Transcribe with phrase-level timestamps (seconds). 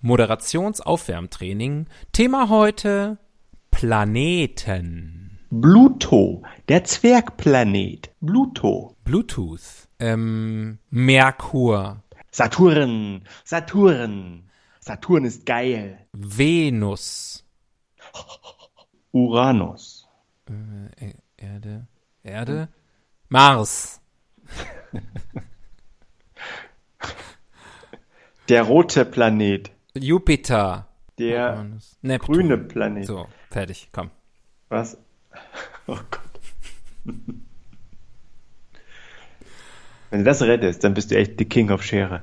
[0.00, 1.86] Moderationsaufwärmtraining.
[2.12, 3.18] Thema heute
[3.70, 5.38] Planeten.
[5.50, 8.10] Pluto, der Zwergplanet.
[8.24, 8.96] Pluto.
[9.04, 9.88] Bluetooth.
[9.98, 12.02] Ähm, Merkur.
[12.30, 14.50] Saturn, Saturn.
[14.80, 16.06] Saturn ist geil.
[16.12, 17.44] Venus.
[19.12, 20.06] Uranus.
[20.46, 21.86] Äh, Erde.
[22.22, 22.68] Erde.
[23.28, 24.00] Mars.
[28.48, 29.70] Der rote Planet.
[30.02, 30.86] Jupiter.
[31.18, 31.66] Der.
[32.02, 32.34] Neptun.
[32.34, 33.06] grüne Planet.
[33.06, 34.10] So, fertig, komm.
[34.68, 34.96] Was?
[35.90, 36.20] Oh Gott.
[40.10, 42.22] Wenn du das rettest, dann bist du echt die King of Schere.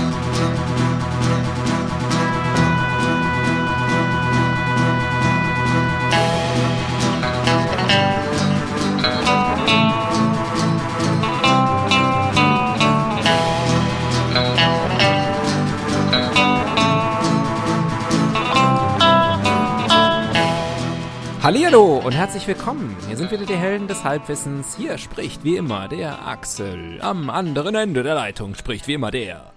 [21.51, 22.95] Hallihallo und herzlich willkommen.
[23.09, 24.77] Hier sind wieder die Helden des Halbwissens.
[24.77, 27.01] Hier spricht wie immer der Axel.
[27.01, 29.51] Am anderen Ende der Leitung spricht wie immer der.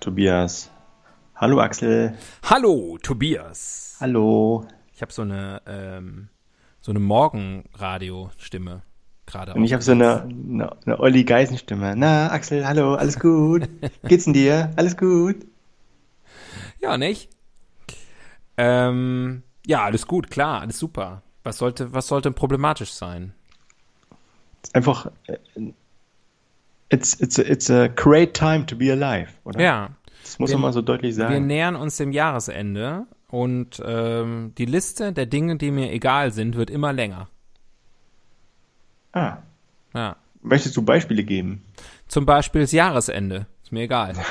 [0.00, 0.72] Tobias.
[1.36, 2.18] Hallo Axel.
[2.42, 3.96] Hallo, Tobias.
[4.00, 4.66] Hallo.
[4.92, 6.30] Ich habe so eine ähm,
[6.80, 8.82] so eine Morgenradio-Stimme
[9.24, 9.54] gerade.
[9.54, 11.94] Und ich habe so eine, eine, eine Olli Geisen-Stimme.
[11.96, 13.68] Na, Axel, hallo, alles gut?
[14.08, 14.72] Geht's denn dir?
[14.74, 15.36] Alles gut?
[16.80, 17.30] Ja, nicht?
[18.56, 21.22] Ähm, ja, alles gut, klar, alles super.
[21.42, 23.34] Was sollte, was sollte problematisch sein?
[24.72, 25.36] Einfach, äh,
[26.88, 29.60] it's, it's, a, it's a great time to be alive, oder?
[29.60, 29.90] Ja,
[30.22, 31.46] Das muss Wir- man mal so deutlich wir sagen.
[31.46, 36.70] nähern uns dem Jahresende und ähm, die Liste der Dinge, die mir egal sind, wird
[36.70, 37.28] immer länger.
[39.12, 39.38] Ah,
[39.94, 40.16] Ja.
[40.42, 41.62] möchtest du Beispiele geben?
[42.08, 43.46] Zum Beispiel das Jahresende.
[43.62, 44.14] Ist mir egal.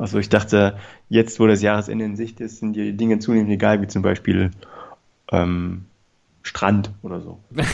[0.00, 0.78] Also ich dachte,
[1.10, 4.50] jetzt wo das Jahresende in Sicht ist, sind die Dinge zunehmend egal, wie zum Beispiel
[5.30, 5.84] ähm,
[6.42, 7.38] Strand oder so.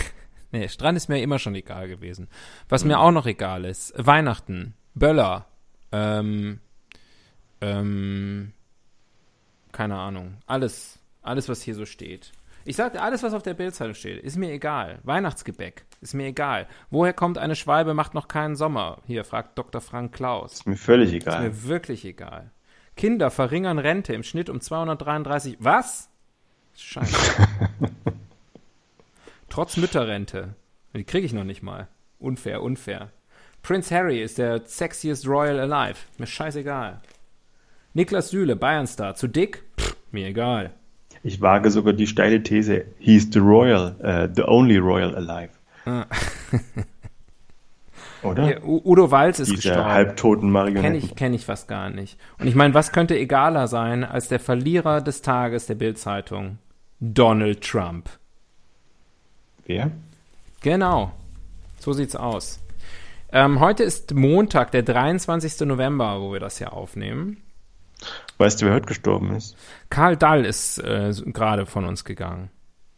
[0.53, 2.29] Nee, Strand ist mir immer schon egal gewesen.
[2.69, 5.45] Was mir auch noch egal ist, Weihnachten, Böller,
[5.91, 6.61] ähm,
[7.61, 8.53] ähm,
[9.73, 12.33] keine Ahnung, alles, alles, was hier so steht.
[12.69, 14.99] Ich sagte, alles, was auf der Bildzeitung steht, ist mir egal.
[15.05, 16.67] Weihnachtsgebäck, ist mir egal.
[16.91, 19.03] Woher kommt eine Schwalbe, macht noch keinen Sommer?
[19.07, 19.81] Hier, fragt Dr.
[19.81, 20.55] Frank Klaus.
[20.55, 21.43] Ist mir völlig Ist egal.
[21.45, 22.51] mir wirklich egal.
[22.97, 25.59] Kinder verringern Rente im Schnitt um 233.
[25.61, 26.11] Was?
[26.77, 27.47] Scheiße.
[29.49, 30.57] Trotz Mütterrente.
[30.93, 31.87] Die kriege ich noch nicht mal.
[32.19, 33.13] Unfair, unfair.
[33.63, 36.01] Prince Harry ist der sexiest Royal alive.
[36.19, 37.01] Mir scheißegal.
[37.95, 39.15] Niklas Süle, Bayernstar.
[39.15, 39.63] Zu dick?
[39.79, 40.75] Pff, mir egal.
[41.27, 45.51] Ich wage sogar die steile These, he's the royal, äh, the only royal alive.
[45.85, 46.07] Ah.
[48.23, 48.65] Oder?
[48.65, 49.85] U Udo Walz ist Diese gestorben.
[49.91, 50.95] halbtoten Kenne Marionetten.
[50.97, 52.19] ich, kenn ich fast gar nicht.
[52.39, 56.59] Und ich meine, was könnte egaler sein als der Verlierer des Tages der Bildzeitung?
[57.01, 58.09] Donald Trump.
[59.67, 59.91] Wer?
[60.63, 61.13] Genau.
[61.79, 62.61] So sieht's aus.
[63.33, 65.67] Ähm, heute ist Montag, der 23.
[65.67, 67.39] November, wo wir das hier aufnehmen.
[68.39, 69.57] Weißt du, wer heute gestorben ist?
[69.91, 72.51] Karl Dall ist äh, gerade von uns gegangen.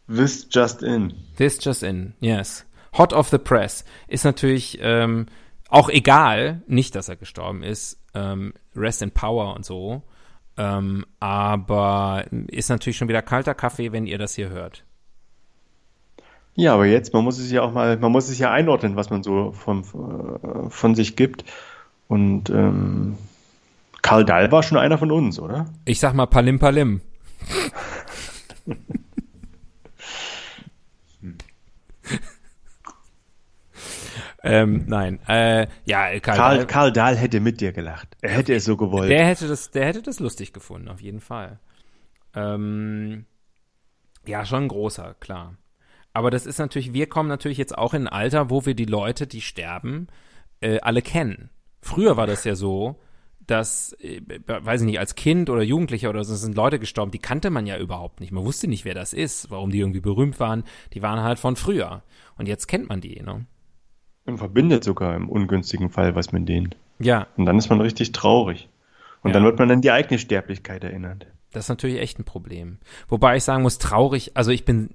[0.07, 1.13] This just in.
[1.37, 2.65] This just in, yes.
[2.97, 3.85] Hot off the press.
[4.07, 5.27] Ist natürlich ähm,
[5.69, 8.01] auch egal, nicht, dass er gestorben ist.
[8.13, 10.01] Ähm, rest in power und so.
[10.57, 14.83] Ähm, aber ist natürlich schon wieder kalter Kaffee, wenn ihr das hier hört.
[16.55, 19.09] Ja, aber jetzt, man muss es ja auch mal, man muss es ja einordnen, was
[19.09, 21.45] man so von, äh, von sich gibt.
[22.09, 23.15] Und ähm,
[24.01, 25.65] Karl Dahl war schon einer von uns, oder?
[25.85, 27.01] Ich sag mal Palim Palim.
[34.43, 38.15] ähm, nein, äh, ja, Karl, Karl, Dahl- Karl Dahl hätte mit dir gelacht.
[38.21, 39.09] Er hätte es so gewollt.
[39.09, 41.59] der hätte das, der hätte das lustig gefunden, auf jeden Fall.
[42.33, 43.25] Ähm,
[44.25, 45.55] ja, schon ein großer, klar.
[46.13, 48.85] Aber das ist natürlich, wir kommen natürlich jetzt auch in ein Alter, wo wir die
[48.85, 50.07] Leute, die sterben,
[50.61, 51.49] äh, alle kennen.
[51.81, 52.99] Früher war das ja so,
[53.49, 57.19] dass, äh, weiß ich nicht, als Kind oder Jugendlicher oder so sind Leute gestorben, die
[57.19, 58.31] kannte man ja überhaupt nicht.
[58.31, 60.63] Man wusste nicht, wer das ist, warum die irgendwie berühmt waren.
[60.93, 62.03] Die waren halt von früher.
[62.37, 63.45] Und jetzt kennt man die, ne?
[64.25, 66.75] Und verbindet sogar im ungünstigen Fall was mit denen.
[66.99, 68.69] Ja, Und dann ist man richtig traurig.
[69.21, 69.33] Und Ja.
[69.33, 71.25] dann wird man an die eigene Sterblichkeit erinnert.
[71.51, 72.77] Das ist natürlich echt ein Problem.
[73.07, 74.91] Wobei ich sagen muss, traurig, also ich bin,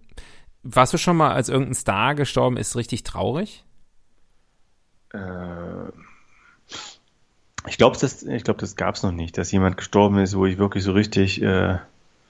[0.62, 3.64] warst du schon mal, als irgendein Star gestorben ist, richtig traurig?
[5.12, 5.18] Äh,
[7.68, 10.46] ich glaube, das, ich glaub, das gab es noch nicht, dass jemand gestorben ist, wo
[10.46, 11.78] ich wirklich so richtig äh,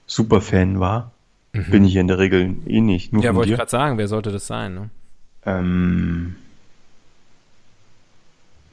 [0.06, 1.10] Superfan war.
[1.52, 3.12] Bin ich in der Regel eh nicht.
[3.12, 3.24] Nur Mhm.
[3.26, 4.74] Ja, wollte ich gerade sagen, wer sollte das sein?
[4.74, 4.90] Ne?
[5.46, 6.34] Ähm,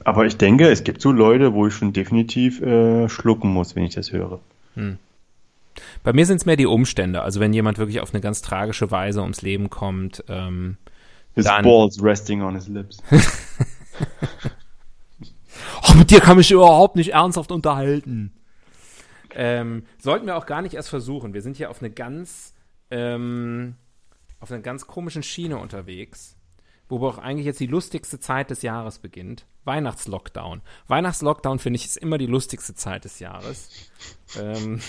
[0.04, 3.84] aber ich denke, es gibt so Leute, wo ich schon definitiv äh, schlucken muss, wenn
[3.84, 4.40] ich das höre.
[6.02, 7.22] Bei mir sind es mehr die Umstände.
[7.22, 10.76] Also wenn jemand wirklich auf eine ganz tragische Weise ums Leben kommt, ähm,
[11.36, 12.98] His Dann- balls resting on his lips.
[15.82, 18.32] Ach, mit dir kann mich überhaupt nicht ernsthaft unterhalten.
[19.34, 21.34] Ähm, sollten wir auch gar nicht erst versuchen.
[21.34, 22.54] Wir sind hier auf eine ganz,
[22.90, 23.74] ähm,
[24.40, 26.36] auf einer ganz komischen Schiene unterwegs,
[26.88, 29.46] wo auch eigentlich jetzt die lustigste Zeit des Jahres beginnt.
[29.64, 30.62] Weihnachtslockdown.
[30.86, 33.90] Weihnachtslockdown finde ich ist immer die lustigste Zeit des Jahres.
[34.38, 34.80] ähm,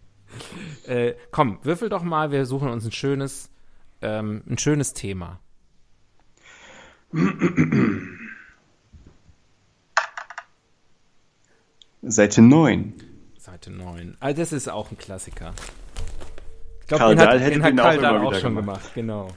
[0.86, 2.30] äh, komm, würfel doch mal.
[2.30, 3.50] Wir suchen uns ein schönes,
[4.00, 5.40] ähm, ein schönes Thema.
[12.02, 12.94] Seite 9.
[13.38, 14.16] Seite 9.
[14.20, 15.52] Also das ist auch ein Klassiker.
[16.82, 18.40] Ich glaube, Karl den hat, Dahl hätte den hat auch Karl Dahl immer auch wieder
[18.40, 18.94] schon gemacht.
[18.94, 18.94] gemacht.
[18.94, 19.28] Genau.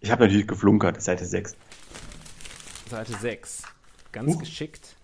[0.00, 1.56] Ich habe natürlich geflunkert, Seite 6.
[2.88, 3.62] Seite 6.
[4.12, 4.38] Ganz Uh.
[4.38, 4.94] geschickt.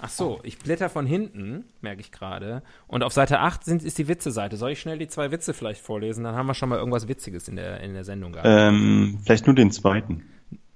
[0.00, 2.62] Ach so, ich blätter von hinten, merke ich gerade.
[2.86, 4.56] Und auf Seite 8 sind, ist die Witze-Seite.
[4.56, 6.22] Soll ich schnell die zwei Witze vielleicht vorlesen?
[6.22, 8.46] Dann haben wir schon mal irgendwas Witziges in der, in der Sendung gehabt.
[8.48, 10.22] Ähm, vielleicht nur den zweiten.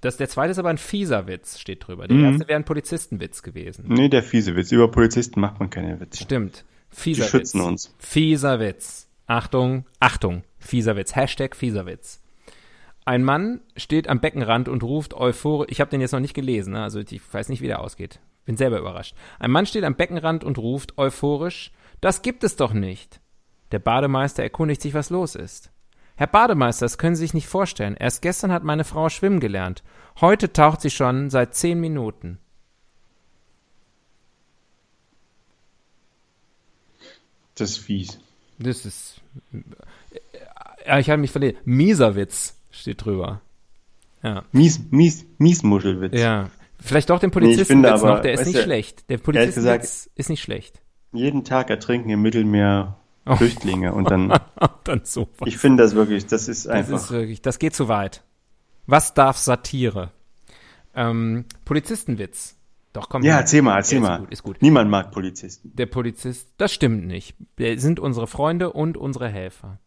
[0.03, 2.07] Das, der zweite ist aber ein fieser Witz, steht drüber.
[2.07, 2.25] Der Mhm.
[2.25, 3.87] erste wäre ein Polizistenwitz gewesen.
[3.89, 4.71] Nee, der fiese Witz.
[4.73, 6.23] Über Polizisten macht man keine Witze.
[6.25, 6.65] Stimmt.
[6.93, 7.67] Die Fieser schützen Witz.
[7.67, 7.95] uns.
[7.99, 9.09] Fieser Witz.
[9.27, 11.17] Achtung, Achtung, fieser Witz.
[11.17, 12.21] Hashtag fieser Witz.
[13.05, 16.75] Ein Mann steht am Beckenrand und ruft euphorisch, ich habe den jetzt noch nicht gelesen,
[16.75, 16.83] ne?
[16.83, 18.21] also ich weiß nicht, wie der ausgeht.
[18.45, 19.17] Bin selber überrascht.
[19.41, 23.21] Ein Mann steht am Beckenrand und ruft euphorisch, das gibt es doch nicht.
[23.73, 25.72] Der Bademeister erkundigt sich, was los ist.
[26.23, 27.97] Herr Bademeister, das können Sie sich nicht vorstellen.
[27.99, 29.83] Erst gestern hat meine Frau schwimmen gelernt.
[30.21, 32.39] Heute taucht sie schon seit zehn Minuten.
[37.57, 38.21] Das ist fies.
[38.61, 39.21] Das ist.
[40.87, 41.59] Ja, ich habe mich verlesen.
[41.65, 43.41] Mieser Witz steht drüber.
[44.23, 44.45] Ja.
[44.53, 46.17] Mies, mies, Miesmuschelwitz.
[46.17, 46.51] Ja.
[46.79, 49.11] Vielleicht doch den Nee, Polizistenwitz finde aber, noch, der ist nicht du, schlecht.
[49.11, 50.83] Der Polizistenwitz ist nicht schlecht.
[51.13, 52.97] Jeden Tag ertrinken im Mittelmeer.
[53.27, 54.33] Flüchtlinge und dann,
[54.85, 55.29] Dann so.
[55.45, 56.97] ich finde das wirklich, das ist Das einfach.
[56.97, 58.25] ist wirklich, das geht zu weit.
[58.87, 60.11] Was darf Satire?
[60.95, 62.57] Ähm, Polizistenwitz.
[62.93, 63.23] Doch, komm.
[63.23, 64.15] ja, erzähl mal, erzähl Ja, mal.
[64.17, 64.57] Ist gut, ist gut.
[64.63, 65.71] Niemand mag Polizisten.
[65.75, 67.35] Der Polizist, das stimmt nicht.
[67.57, 69.79] Wir sind unsere Freunde und unsere Helfer.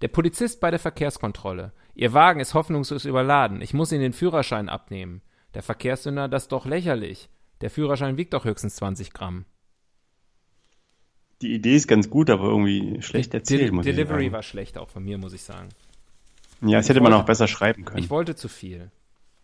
[0.00, 1.72] Der Polizist bei der Verkehrskontrolle.
[1.94, 3.60] Ihr Wagen ist hoffnungslos überladen.
[3.62, 5.22] Ich muss Ihnen den Führerschein abnehmen.
[5.54, 7.30] Der Verkehrssünder, das ist doch lächerlich.
[7.62, 9.44] Der Führerschein wiegt doch höchstens 20 Gramm.
[11.42, 14.78] Die Idee ist ganz gut, aber irgendwie schlecht erzählt, Del muss ich Delivery war schlecht
[14.78, 15.68] auch von mir, muss ich sagen.
[16.60, 17.98] Ja, das hätte man auch besser schreiben können.
[17.98, 18.90] Ich wollte zu viel.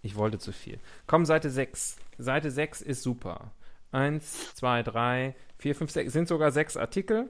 [0.02, 0.78] Ich wollte zu viel.
[1.08, 1.96] Komm, Seite 6.
[2.18, 3.50] Seite 6 ist super.
[3.90, 6.12] Eins, zwei, drei, vier, fünf, sechs.
[6.12, 7.28] Sind sogar sechs Artikel.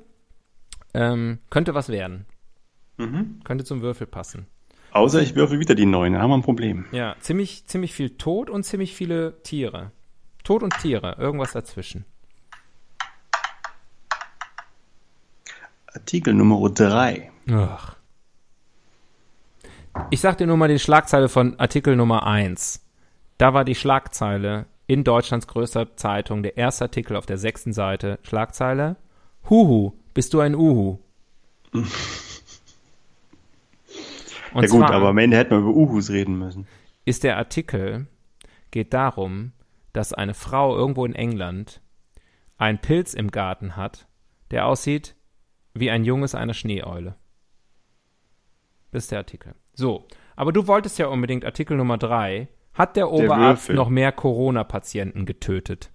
[0.92, 2.26] Ähm, könnte was werden.
[2.98, 3.40] Mhm.
[3.44, 4.46] Könnte zum Würfel passen.
[4.90, 6.86] Außer ich würfel wieder die neun, dann haben wir ein Problem.
[6.92, 9.92] Ja, ziemlich, ziemlich viel Tod und ziemlich viele Tiere.
[10.44, 12.04] Tod und Tiere, irgendwas dazwischen.
[15.94, 17.30] Artikel Nummer drei.
[17.50, 17.96] Ach.
[20.10, 22.84] Ich sag dir nur mal die Schlagzeile von Artikel Nummer 1.
[23.38, 28.18] Da war die Schlagzeile in Deutschlands größter Zeitung, der erste Artikel auf der sechsten Seite.
[28.22, 28.96] Schlagzeile:
[29.48, 30.98] Huhu, bist du ein Uhu?
[34.54, 36.66] Und ja gut, zwar aber am Ende hätten wir über Uhus reden müssen.
[37.04, 38.06] ist der Artikel,
[38.70, 39.52] geht darum,
[39.92, 41.82] dass eine Frau irgendwo in England
[42.56, 44.06] einen Pilz im Garten hat,
[44.50, 45.14] der aussieht
[45.80, 47.16] wie ein Junges einer Schneeeule.
[48.90, 49.54] Das ist der Artikel.
[49.74, 50.06] So,
[50.36, 52.48] aber du wolltest ja unbedingt Artikel Nummer drei.
[52.74, 53.76] Hat der Oberarzt Würfel.
[53.76, 55.90] noch mehr Corona-Patienten getötet?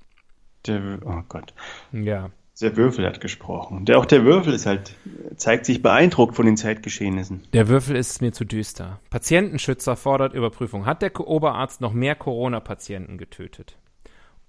[0.68, 1.54] Der, oh Gott.
[1.92, 2.32] Ja.
[2.62, 3.86] Der Würfel hat gesprochen.
[3.86, 4.96] Der, auch der Würfel ist halt,
[5.36, 7.44] zeigt sich beeindruckt von den Zeitgeschehnissen.
[7.52, 9.00] Der Würfel ist mir zu düster.
[9.10, 10.86] Patientenschützer fordert Überprüfung.
[10.86, 13.78] Hat der Oberarzt noch mehr Corona-Patienten getötet?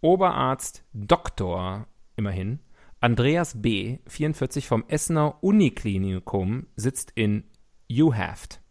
[0.00, 1.86] Oberarzt Doktor,
[2.16, 2.58] immerhin,
[3.04, 7.44] Andreas B., 44, vom Essener Uniklinikum sitzt in
[7.92, 8.62] Uhaft,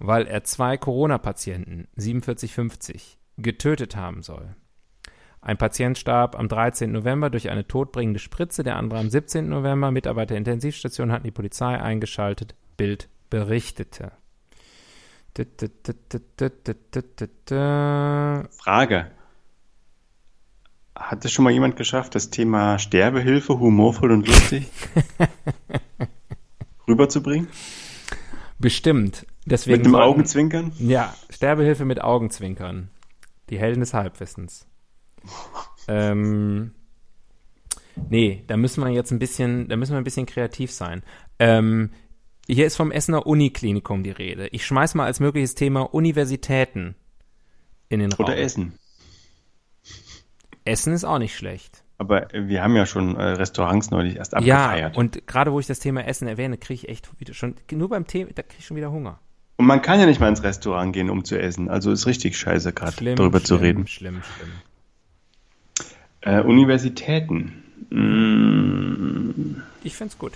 [0.00, 4.56] weil er zwei Corona-Patienten, 4750, getötet haben soll.
[5.40, 6.90] Ein Patient starb am 13.
[6.90, 9.48] November durch eine todbringende Spritze, der andere am 17.
[9.48, 9.92] November.
[9.92, 12.56] Mitarbeiter der Intensivstation hatten die Polizei eingeschaltet.
[12.76, 14.10] Bild berichtete.
[18.50, 19.12] Frage.
[21.00, 24.68] Hat es schon mal jemand geschafft, das Thema Sterbehilfe humorvoll und lustig
[26.88, 27.48] rüberzubringen?
[28.58, 29.26] Bestimmt.
[29.46, 30.72] Deswegen Mit einem sollten- Augenzwinkern?
[30.78, 32.90] Ja, Sterbehilfe mit Augenzwinkern.
[33.48, 34.66] Die Helden des Halbwissens.
[35.88, 36.72] ähm,
[38.10, 41.02] nee, da müssen wir jetzt ein bisschen, da müssen wir ein bisschen kreativ sein.
[41.38, 41.90] Ähm,
[42.46, 44.48] hier ist vom Essener Uniklinikum die Rede.
[44.48, 46.94] Ich schmeiß mal als mögliches Thema Universitäten
[47.88, 48.26] in den Raum.
[48.26, 48.74] Oder Essen.
[50.64, 51.82] Essen ist auch nicht schlecht.
[51.98, 54.96] Aber äh, wir haben ja schon äh, Restaurants neulich erst Ja, abgefeiert.
[54.96, 58.06] und gerade wo ich das Thema Essen erwähne, kriege ich echt wieder schon, nur beim
[58.06, 59.18] Thema, da kriege ich schon wieder Hunger.
[59.56, 61.68] Und man kann ja nicht mal ins Restaurant gehen, um zu essen.
[61.68, 63.86] Also ist richtig scheiße, gerade Schlimm, darüber zu schlimm, reden.
[63.86, 64.50] Schlimm, schlimm.
[66.22, 67.62] Äh, Universitäten.
[67.90, 70.32] Mm, Ich find's gut.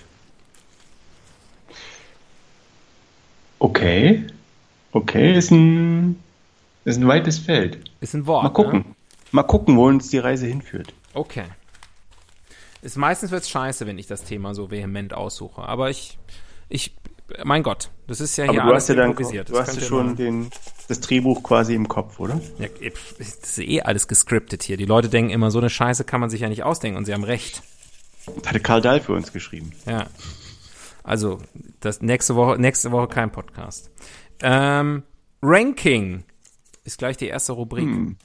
[3.59, 4.27] okay.
[4.93, 6.21] Okay, ist ein,
[6.85, 7.79] ist ein weites Feld.
[8.01, 8.45] Ist ein Wort.
[8.45, 8.79] Mal gucken.
[8.81, 8.85] Ne?
[9.35, 10.95] Mal gucken, wo uns die Reise hinführt.
[11.13, 11.47] Okay.
[12.83, 15.63] Ist meistens wird's scheiße, wenn ich das Thema so vehement aussuche.
[15.63, 16.21] Aber ich,
[16.69, 16.95] ich,
[17.43, 19.49] mein Gott, das ist ja Aber hier du alles hast ja dann improvisiert.
[19.49, 20.51] du Das hast ja schon den,
[20.87, 22.41] das Drehbuch quasi im Kopf, oder?
[22.61, 22.69] Ja,
[23.19, 24.77] das ist eh alles gescriptet hier.
[24.77, 27.13] Die Leute denken immer, so eine Scheiße kann man sich ja nicht ausdenken und sie
[27.13, 27.65] haben recht.
[28.27, 29.73] Das hatte Karl Dahl für uns geschrieben.
[29.85, 30.07] Ja.
[31.03, 31.41] Also,
[31.81, 33.91] das nächste Woche, nächste Woche kein Podcast.
[34.43, 35.03] Ähm,
[35.43, 36.23] Ranking
[36.85, 37.87] ist gleich die erste Rubrik.
[37.87, 38.17] Hm.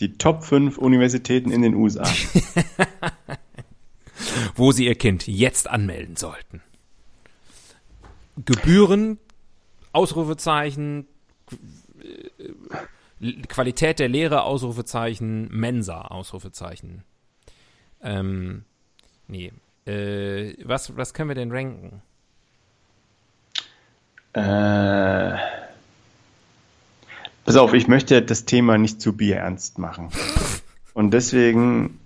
[0.00, 2.04] Die Top 5 Universitäten in den USA.
[4.54, 6.62] wo Sie Ihr Kind jetzt anmelden sollten.
[8.44, 9.18] Gebühren,
[9.92, 11.06] Ausrufezeichen,
[13.20, 17.02] äh, Qualität der Lehre, Ausrufezeichen, Mensa, Ausrufezeichen.
[18.02, 18.64] Ähm,
[19.26, 19.52] nee.
[19.86, 22.02] Äh, was, was können wir denn ranken?
[24.36, 25.65] äh,
[27.46, 30.10] pass auf, ich möchte das Thema nicht zu bierernst machen.
[30.92, 31.98] Und deswegen,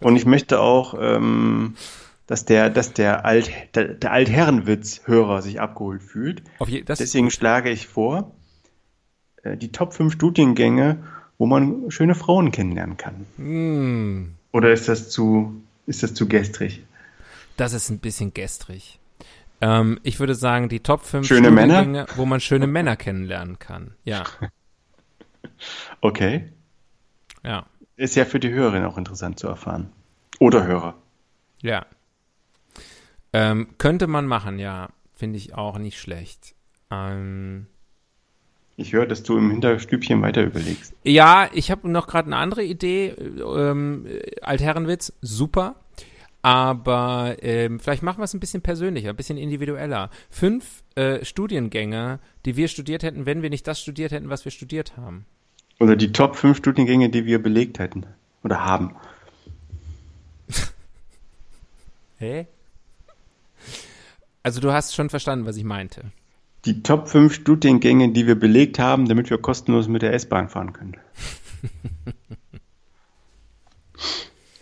[0.00, 1.74] und ich möchte auch, ähm,
[2.26, 6.42] dass der, dass der Alt, der, der Altherrenwitz-Hörer sich abgeholt fühlt.
[6.66, 8.30] Je, Deswegen schlage ich vor,
[9.42, 11.02] äh, die Top 5 Studiengänge,
[11.38, 13.26] wo man schöne Frauen kennenlernen kann.
[13.36, 16.84] Hm, Oder ist das zu, ist das zu gestrig?
[17.56, 18.99] das ist ein bisschen gestrig.
[19.60, 22.06] Ähm, ich würde sagen, die Top 5 Schöne Männer?
[22.16, 23.94] Wo man schöne Männer kennenlernen kann.
[24.04, 24.24] Ja,
[26.00, 26.52] Okay.
[27.44, 29.90] ja, Ist ja für die Hörerin auch interessant zu erfahren.
[30.38, 30.94] Oder Hörer.
[31.62, 31.84] ja.
[33.32, 34.88] Ähm, könnte man machen, ja.
[35.14, 36.54] Finde ich auch nicht schlecht.
[36.90, 37.66] Ähm,
[38.76, 40.94] Ich höre, dass du im Hinterstübchen weiter überlegst.
[41.04, 43.10] ja, ich habe noch gerade eine andere Idee.
[43.10, 44.06] Ähm,
[44.42, 45.76] Altherrenwitz, super.
[46.42, 50.10] Aber ähm, vielleicht machen wir es ein bisschen persönlicher, ein bisschen individueller.
[50.30, 54.52] Fünf äh, Studiengänge, die wir studiert hätten, wenn wir nicht das studiert hätten, was wir
[54.52, 55.26] studiert haben.
[55.80, 58.06] Oder die Top 5 Studiengänge, die wir belegt hätten.
[58.44, 58.94] Oder haben.
[62.18, 62.46] Hä?
[64.42, 66.12] Also du hast schon verstanden, was ich meinte.
[66.66, 70.74] Die Top 5 Studiengänge, die wir belegt haben, damit wir kostenlos mit der S-Bahn fahren
[70.74, 70.96] können.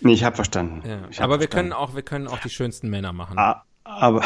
[0.01, 0.83] nee, ich habe verstanden.
[0.89, 1.01] Ja.
[1.11, 1.71] Ich hab Aber wir verstanden.
[1.71, 3.39] können auch, wir können auch die schönsten Männer machen.
[3.39, 4.23] Ah, aber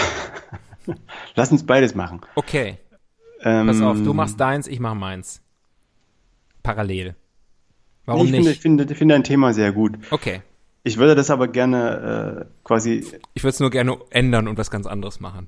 [1.35, 2.21] lass uns beides machen.
[2.35, 2.79] Okay,
[3.43, 5.41] Ähm, pass auf, du machst deins, ich mach meins.
[6.63, 7.17] Parallel.
[8.05, 8.63] Warum ich Finde, ich nicht?
[8.63, 9.99] finde, ich finde ein Thema sehr gut.
[10.11, 10.43] Okay.
[10.85, 14.71] Ich würde das aber gerne äh, quasi, Ich würde es nur gerne ändern und was
[14.71, 15.47] ganz anderes machen.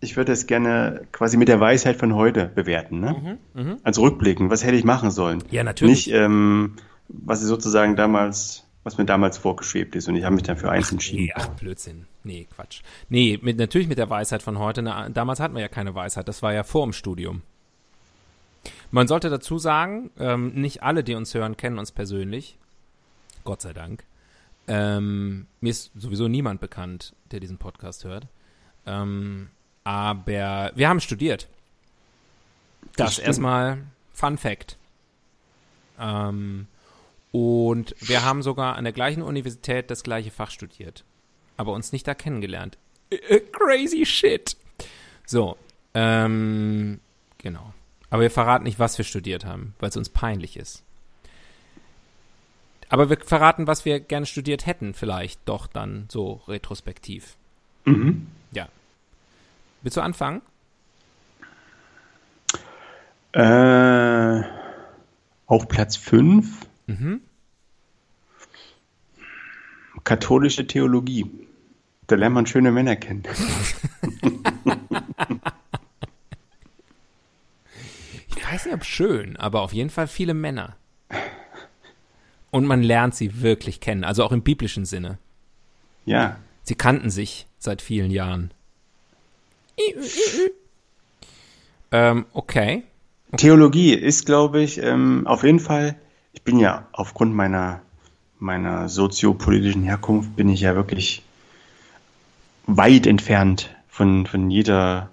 [0.00, 3.38] ich würde es gerne quasi mit der Weisheit von heute bewerten, ne?
[3.82, 5.38] Also rückblicken, was hätte ich machen sollen?
[5.38, 6.06] Mhm, Ja, natürlich.
[6.06, 6.76] Nicht, ähm,
[7.08, 10.92] was sozusagen damals, was mir damals vorgeschwebt ist und ich habe mich dann für eins
[10.92, 11.24] entschieden.
[11.24, 12.06] Nee, ach, Blödsinn.
[12.22, 12.82] Nee, Quatsch.
[13.08, 14.80] Nee, mit, natürlich mit der Weisheit von heute.
[14.80, 16.28] Na, damals hatten wir ja keine Weisheit.
[16.28, 17.42] Das war ja vor dem Studium.
[18.92, 22.58] Man sollte dazu sagen, ähm, nicht alle, die uns hören, kennen uns persönlich.
[23.42, 24.04] Gott sei Dank.
[24.68, 28.28] Ähm, mir ist sowieso niemand bekannt, der diesen Podcast hört.
[28.86, 29.48] Ähm,
[29.82, 31.48] aber wir haben studiert.
[32.94, 33.78] Das, Das erstmal
[34.12, 34.76] Fun Fact.
[35.98, 36.68] Ähm,
[37.36, 41.04] und wir haben sogar an der gleichen Universität das gleiche Fach studiert.
[41.58, 42.78] Aber uns nicht da kennengelernt.
[43.10, 44.56] Äh, äh, Crazy shit.
[45.26, 45.58] So,
[45.92, 46.98] ähm,
[47.36, 47.74] genau.
[48.08, 50.82] Aber wir verraten nicht, was wir studiert haben, weil es uns peinlich ist.
[52.88, 57.36] Aber wir verraten, was wir gerne studiert hätten, vielleicht doch dann so retrospektiv.
[57.84, 58.28] Mhm.
[58.52, 58.66] Ja.
[59.82, 60.40] Willst du anfangen?
[63.32, 64.42] Äh,
[65.46, 67.20] auf Platz 5 Mhm.
[70.06, 71.30] Katholische Theologie.
[72.06, 73.24] Da lernt man schöne Männer kennen.
[78.28, 80.76] Ich weiß nicht, ob schön, aber auf jeden Fall viele Männer.
[82.52, 85.18] Und man lernt sie wirklich kennen, also auch im biblischen Sinne.
[86.04, 86.38] Ja.
[86.62, 88.52] Sie kannten sich seit vielen Jahren.
[91.90, 92.84] Ähm, okay.
[93.36, 95.96] Theologie ist, glaube ich, ähm, auf jeden Fall,
[96.32, 97.82] ich bin ja aufgrund meiner,
[98.38, 101.22] meiner soziopolitischen Herkunft, bin ich ja wirklich
[102.66, 105.10] weit entfernt von, von jeder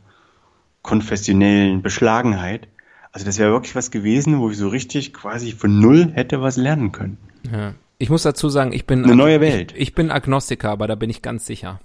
[0.81, 2.67] konfessionellen Beschlagenheit.
[3.11, 6.57] Also das wäre wirklich was gewesen, wo ich so richtig quasi von null hätte was
[6.57, 7.17] lernen können.
[7.51, 7.73] Ja.
[7.99, 9.71] Ich muss dazu sagen, ich bin Eine neue Welt.
[9.73, 11.79] Ich, ich bin Agnostiker, aber da bin ich ganz sicher.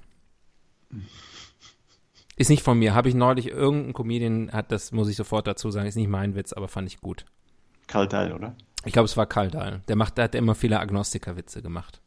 [2.37, 2.95] Ist nicht von mir.
[2.95, 5.87] Habe ich neulich irgendein Comedian hat das muss ich sofort dazu sagen.
[5.87, 7.25] Ist nicht mein Witz, aber fand ich gut.
[7.87, 8.57] Karl Dahl, oder?
[8.85, 9.83] Ich glaube, es war Kaldal.
[9.89, 12.01] Der macht, der hat immer viele Agnostiker-Witze gemacht.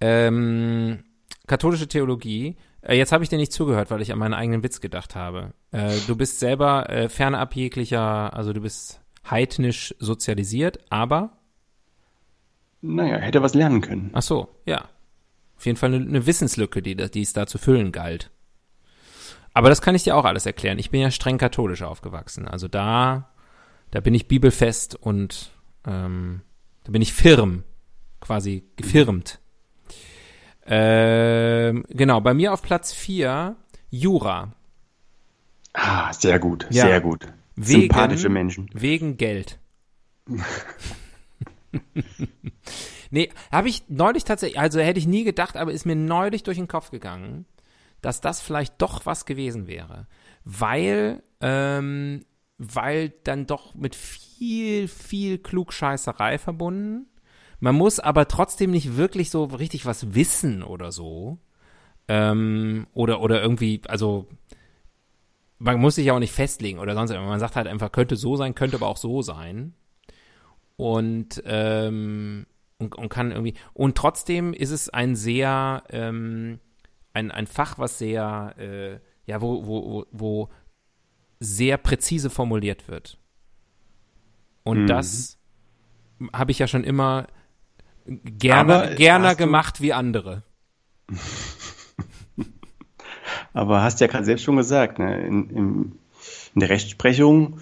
[0.00, 1.04] Ähm,
[1.46, 2.56] katholische Theologie.
[2.82, 5.54] Äh, jetzt habe ich dir nicht zugehört, weil ich an meinen eigenen Witz gedacht habe.
[5.70, 9.00] Äh, du bist selber äh, fernab jeglicher, also du bist
[9.30, 11.38] heidnisch sozialisiert, aber
[12.80, 14.10] Naja, hätte was lernen können.
[14.12, 14.88] Ach so, ja.
[15.56, 18.30] Auf jeden Fall eine, eine Wissenslücke, die, die es da zu füllen galt.
[19.54, 20.78] Aber das kann ich dir auch alles erklären.
[20.78, 22.48] Ich bin ja streng katholisch aufgewachsen.
[22.48, 23.31] Also da,
[23.92, 25.52] da bin ich bibelfest und
[25.86, 26.40] ähm,
[26.82, 27.62] da bin ich firm,
[28.20, 29.38] quasi gefirmt.
[30.66, 33.54] Ähm, genau, bei mir auf Platz vier
[33.90, 34.52] Jura.
[35.74, 36.86] Ah, sehr gut, Ja.
[36.86, 37.26] sehr gut.
[37.56, 38.68] Wegen- Sympathische Menschen.
[38.72, 39.58] Wegen Geld.
[43.10, 46.58] nee, habe ich neulich tatsächlich, also hätte ich nie gedacht, aber ist mir neulich durch
[46.58, 47.46] den Kopf gegangen,
[48.00, 50.06] dass das vielleicht doch was gewesen wäre.
[50.44, 52.24] Weil, ähm,
[52.62, 57.06] weil dann doch mit viel, viel Klugscheißerei verbunden.
[57.60, 61.38] Man muss aber trotzdem nicht wirklich so richtig was wissen oder so.
[62.08, 64.28] Ähm, oder, oder irgendwie, also
[65.58, 67.30] man muss sich ja auch nicht festlegen oder sonst irgendwas.
[67.30, 69.74] Man sagt halt einfach, könnte so sein, könnte aber auch so sein.
[70.76, 72.46] Und, ähm,
[72.78, 73.54] und, und kann irgendwie.
[73.72, 76.58] Und trotzdem ist es ein sehr, ähm,
[77.12, 80.48] ein, ein Fach, was sehr, äh, ja, wo, wo, wo, wo
[81.42, 83.18] sehr präzise formuliert wird.
[84.62, 84.86] Und Mhm.
[84.86, 85.38] das
[86.32, 87.26] habe ich ja schon immer
[88.06, 90.44] gerne, Aber gerne gemacht wie andere.
[93.52, 95.26] Aber hast ja gerade selbst schon gesagt, ne?
[95.26, 95.92] in, in,
[96.54, 97.58] in der Rechtsprechung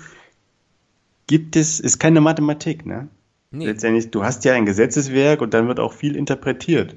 [1.26, 3.08] gibt es, ist keine Mathematik, ne?
[3.52, 3.66] Nee.
[3.66, 6.94] Letztendlich, du hast ja ein Gesetzeswerk und dann wird auch viel interpretiert.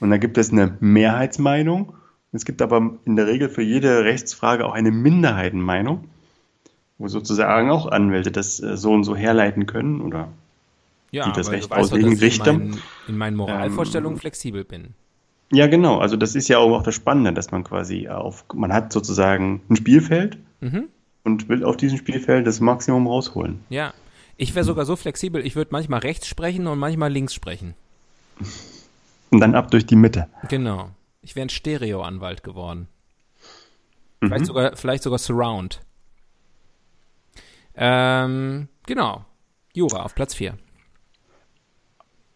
[0.00, 1.94] Und dann gibt es eine Mehrheitsmeinung.
[2.32, 6.08] Es gibt aber in der Regel für jede Rechtsfrage auch eine Minderheitenmeinung,
[6.98, 10.28] wo sozusagen auch Anwälte das äh, so und so herleiten können oder
[11.10, 12.50] Ja, die das Recht auslegen, Richter.
[12.52, 14.94] In meinen, in meinen Moralvorstellungen Ähm, flexibel bin.
[15.52, 15.98] Ja, genau.
[15.98, 19.76] Also das ist ja auch das Spannende, dass man quasi auf, man hat sozusagen ein
[19.76, 20.88] Spielfeld Mhm.
[21.24, 23.60] und will auf diesem Spielfeld das Maximum rausholen.
[23.68, 23.92] Ja.
[24.36, 27.74] Ich wäre sogar so flexibel, ich würde manchmal rechts sprechen und manchmal links sprechen.
[29.30, 30.28] Und dann ab durch die Mitte.
[30.48, 30.90] Genau.
[31.20, 32.86] Ich wäre ein Stereoanwalt geworden.
[34.20, 34.28] Mhm.
[34.28, 35.80] Vielleicht sogar, vielleicht sogar Surround.
[37.76, 39.24] Ähm, genau.
[39.72, 40.54] Jura auf Platz 4.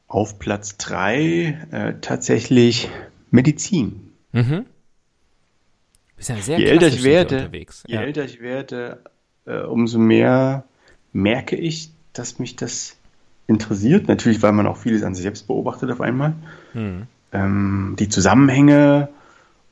[0.09, 2.89] Auf Platz drei äh, tatsächlich
[3.31, 4.13] Medizin.
[4.33, 4.65] Mhm.
[6.17, 7.85] Bist ja sehr Je älter ich werde, unterwegs.
[7.87, 8.03] je Ja.
[8.03, 9.03] älter ich werde,
[9.47, 10.65] äh, umso mehr
[11.13, 12.97] merke ich, dass mich das
[13.47, 14.09] interessiert.
[14.09, 16.35] Natürlich, weil man auch vieles an sich selbst beobachtet auf einmal.
[16.73, 17.07] Hm.
[17.33, 19.11] Ähm, die Zusammenhänge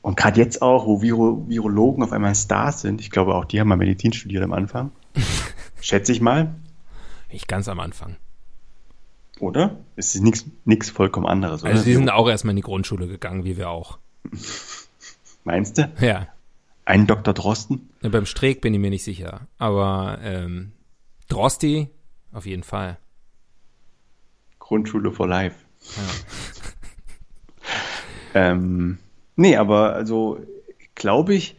[0.03, 3.01] und gerade jetzt auch, wo Viro Virologen auf einmal Stars sind.
[3.01, 4.91] Ich glaube, auch die haben mal Medizin studiert am Anfang.
[5.87, 6.53] Schätze ich mal.
[7.29, 8.17] Ich ganz am Anfang.
[9.39, 9.77] Oder?
[9.95, 11.71] Es ist nichts vollkommen anderes, oder?
[11.71, 13.97] Also die sind auch erstmal in die Grundschule gegangen, wie wir auch.
[15.45, 15.89] Meinst du?
[16.01, 16.27] Ja.
[16.83, 17.33] Ein Dr.
[17.33, 17.89] Drosten?
[18.01, 19.47] Ja, beim Streeck bin ich mir nicht sicher.
[19.59, 20.73] Aber ähm,
[21.29, 21.87] Drosti
[22.33, 22.97] auf jeden Fall.
[24.59, 25.55] Grundschule for Life.
[28.33, 28.97] ähm,
[29.37, 30.45] nee, aber also
[30.95, 31.55] glaube ich,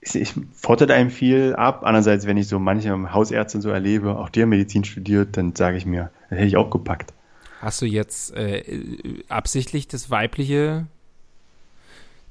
[0.00, 1.82] es fordert einem viel ab.
[1.84, 5.76] Andererseits, wenn ich so manche Hausärzte so erlebe, auch die haben Medizin studiert, dann sage
[5.76, 7.12] ich mir, das hätte ich auch gepackt.
[7.60, 10.86] Hast du jetzt äh, äh, absichtlich das weibliche?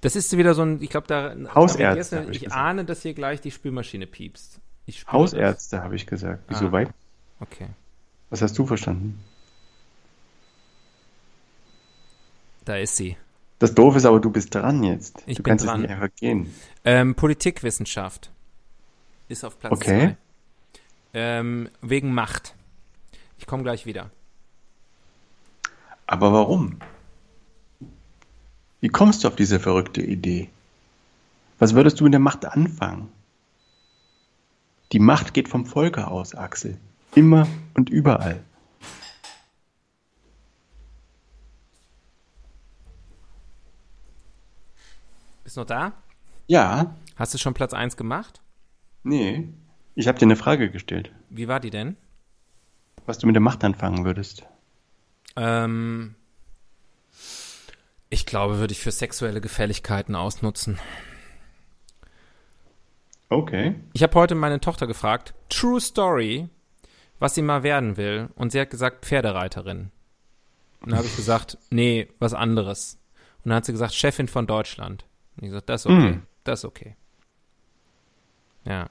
[0.02, 2.60] Das ist wieder so ein, ich glaube, da Hausärzte, da- ich ich, gesagt.
[2.60, 4.60] ahne, dass hier gleich die Spülmaschine piepst.
[4.86, 6.44] Ich Hausärzte, habe ich gesagt.
[6.48, 6.72] Wieso Ah.
[6.72, 6.94] Das.
[7.42, 7.68] Okay.
[8.32, 9.20] Was hast du verstanden?
[12.66, 13.16] Da ist sie.
[13.60, 15.22] Das Doof ist aber, du bist dran jetzt.
[15.26, 15.76] Ich du bin kannst dran.
[15.76, 16.54] es nicht einfach gehen.
[16.86, 18.32] Ähm, Politikwissenschaft
[19.28, 20.00] ist auf Platz Okay.
[20.00, 20.18] zwei.
[21.14, 22.56] Ähm, wegen Macht.
[23.38, 24.10] Ich komme gleich wieder.
[26.08, 26.80] Aber warum?
[28.82, 30.50] Wie kommst du auf diese verrückte Idee?
[31.60, 33.10] Was würdest du mit der Macht anfangen?
[34.94, 36.78] Die Macht geht vom Volke aus, Axel.
[37.14, 38.40] Immer und überall.
[45.50, 45.94] Bist du noch da?
[46.46, 48.40] Ja, Hast du schon Platz 1 gemacht?
[49.02, 49.50] nee.
[49.96, 51.98] Ich habe dir eine Frage gestellt, Wie war die denn?
[53.08, 54.44] was du mit der Macht anfangen würdest.
[55.36, 56.14] Ähm,
[58.12, 60.78] ich glaube, würde ich für sexuelle Gefälligkeiten ausnutzen.
[63.30, 63.74] Okay.
[63.94, 66.48] Ich habe heute meine Tochter gefragt, True Story,
[67.18, 68.30] was sie mal werden will.
[68.36, 69.90] Und sie hat gesagt, Pferdereiterin.
[70.82, 73.00] Und dann habe ich gesagt, nee, was anderes.
[73.44, 75.06] Und dann hat sie gesagt, Chefin von Deutschland.
[75.40, 76.12] Und ich gesagt, das ist okay.
[76.12, 76.24] Mm.
[76.44, 76.96] Das ist okay.
[78.66, 78.90] Ja.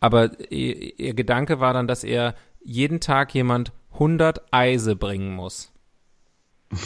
[0.00, 5.72] Aber ihr, ihr Gedanke war dann, dass er jeden Tag jemand 100 Eise bringen muss.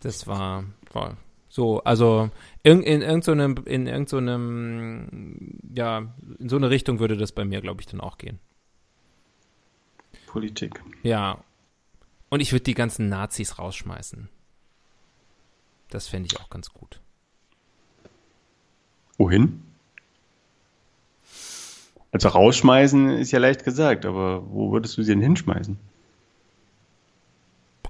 [0.00, 1.16] Das war, war
[1.48, 2.30] so, also
[2.62, 7.80] in, in irgendeinem, in irgendeinem, ja, in so eine Richtung würde das bei mir, glaube
[7.80, 8.38] ich, dann auch gehen.
[10.26, 10.80] Politik.
[11.02, 11.42] Ja.
[12.28, 14.28] Und ich würde die ganzen Nazis rausschmeißen.
[15.90, 17.00] Das fände ich auch ganz gut.
[19.18, 19.62] Wohin?
[22.12, 25.76] Also rausschmeißen ist ja leicht gesagt, aber wo würdest du sie denn hinschmeißen?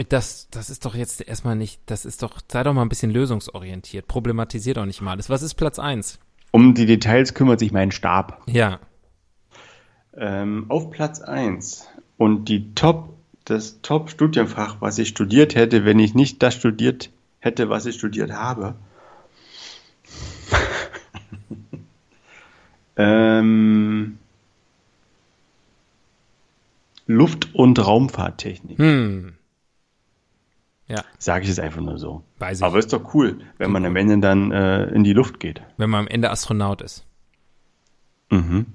[0.09, 3.11] Das, das ist doch jetzt erstmal nicht, das ist doch, sei doch mal ein bisschen
[3.11, 4.07] lösungsorientiert.
[4.07, 5.29] Problematisier doch nicht mal alles.
[5.29, 6.19] Was ist Platz 1?
[6.51, 8.43] Um die Details kümmert sich mein Stab.
[8.47, 8.81] Ja.
[10.17, 13.15] Ähm, auf Platz 1 und die Top,
[13.45, 17.11] das Top-Studienfach, was ich studiert hätte, wenn ich nicht das studiert
[17.41, 18.77] hätte, was ich studiert habe.
[22.99, 24.19] Ähm,
[27.07, 28.79] Luft- und Raumfahrttechnik.
[28.79, 29.35] Hm.
[30.89, 32.23] Ja, Sage ich es einfach nur so.
[32.39, 32.65] weiß ich.
[32.65, 35.61] Aber ist doch cool, wenn man am Ende dann äh, in die Luft geht.
[35.77, 37.05] wenn man am Ende Astronaut ist.
[38.31, 38.67] Mhm.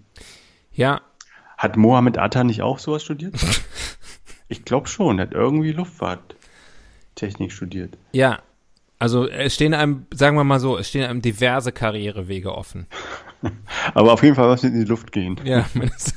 [0.72, 1.02] Ja,
[1.58, 3.36] Hat Mohammed Atta nicht auch sowas studiert?
[4.48, 7.98] ich glaube schon, er hat irgendwie Luftfahrttechnik studiert.
[8.14, 8.40] ja.
[9.00, 12.88] Also es stehen einem, sagen wir mal so, es stehen einem diverse Karrierewege offen.
[13.94, 15.40] Aber auf jeden Fall was mit in die Luft gehen.
[15.44, 16.16] Ja, man ist,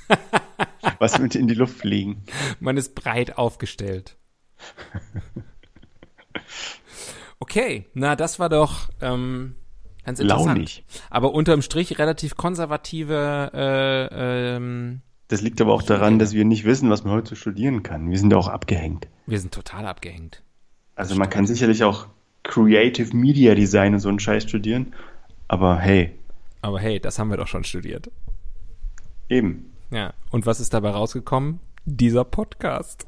[0.99, 2.23] Was mit in die Luft fliegen.
[2.61, 4.17] man ist breit aufgestellt.
[7.39, 9.57] Okay, na das war doch ähm,
[10.05, 10.49] ganz interessant.
[10.59, 10.85] Launig.
[11.11, 16.65] Aber unterm Strich relativ konservative äh, ähm, Das liegt aber auch daran, dass wir nicht
[16.65, 18.11] wissen, was man heute studieren kann.
[18.11, 19.09] Wir sind auch abgehängt.
[19.27, 20.43] Wir sind total abgehängt.
[20.95, 22.07] Also man kann sicherlich auch
[22.43, 24.95] Creative Media Design und so einen Scheiß studieren.
[25.49, 26.13] Aber hey,
[26.67, 28.11] Aber hey, das haben wir doch schon studiert.
[29.29, 29.73] eben.
[29.93, 30.15] Ja.
[30.31, 31.61] Und was ist dabei rausgekommen?
[31.85, 33.07] Dieser Podcast.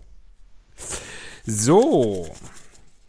[1.44, 2.32] So.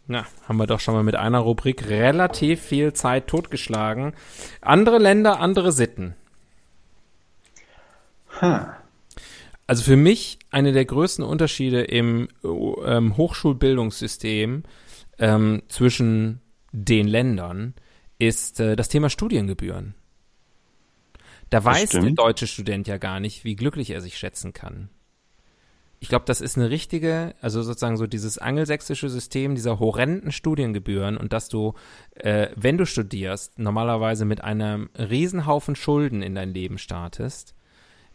[0.08, 4.12] Na, haben wir doch schon mal mit einer Rubrik relativ viel Zeit totgeschlagen.
[4.60, 6.16] Andere Länder, andere Sitten.
[8.40, 8.76] Ha.
[9.68, 14.64] Also für mich eine der größten Unterschiede im ähm, Hochschulbildungssystem
[15.20, 16.40] ähm, zwischen
[16.72, 17.74] den Ländern
[18.18, 19.94] ist äh, das Thema Studiengebühren.
[21.50, 24.88] Da weiß der deutsche Student ja gar nicht, wie glücklich er sich schätzen kann.
[26.02, 31.18] Ich glaube, das ist eine richtige, also sozusagen so dieses angelsächsische System dieser horrenden Studiengebühren
[31.18, 31.74] und dass du,
[32.14, 37.54] äh, wenn du studierst, normalerweise mit einem Riesenhaufen Schulden in dein Leben startest.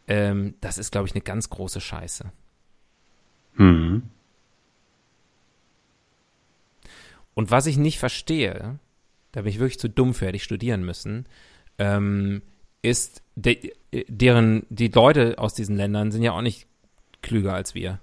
[0.07, 2.31] Ähm, das ist, glaube ich, eine ganz große Scheiße.
[3.57, 4.03] Hm.
[7.35, 8.79] Und was ich nicht verstehe,
[9.31, 11.27] da bin ich wirklich zu dumm für, hätte ich studieren müssen,
[11.77, 12.41] ähm,
[12.85, 13.73] ist, de,
[14.07, 16.67] deren, die Leute aus diesen Ländern sind ja auch nicht
[17.21, 17.99] klüger als wir.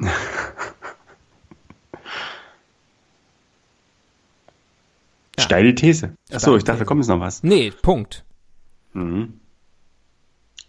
[0.00, 0.10] Ja.
[5.38, 6.14] Steile These.
[6.32, 7.42] Achso, ich dachte, da kommt jetzt noch was.
[7.42, 8.24] Nee, Punkt.
[8.94, 9.40] Mhm.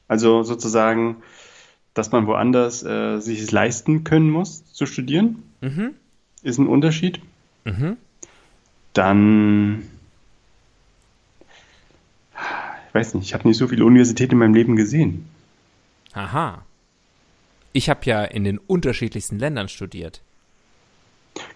[0.08, 1.18] Also sozusagen,
[1.94, 5.96] dass man woanders äh, sich es leisten können muss, zu studieren, Mhm.
[6.44, 7.20] ist ein Unterschied.
[7.66, 7.98] Mhm.
[8.94, 9.84] Dann,
[12.87, 15.28] ich weiß nicht, ich habe nicht so viele Universitäten in meinem Leben gesehen.
[16.14, 16.64] Aha.
[17.74, 20.22] Ich habe ja in den unterschiedlichsten Ländern studiert.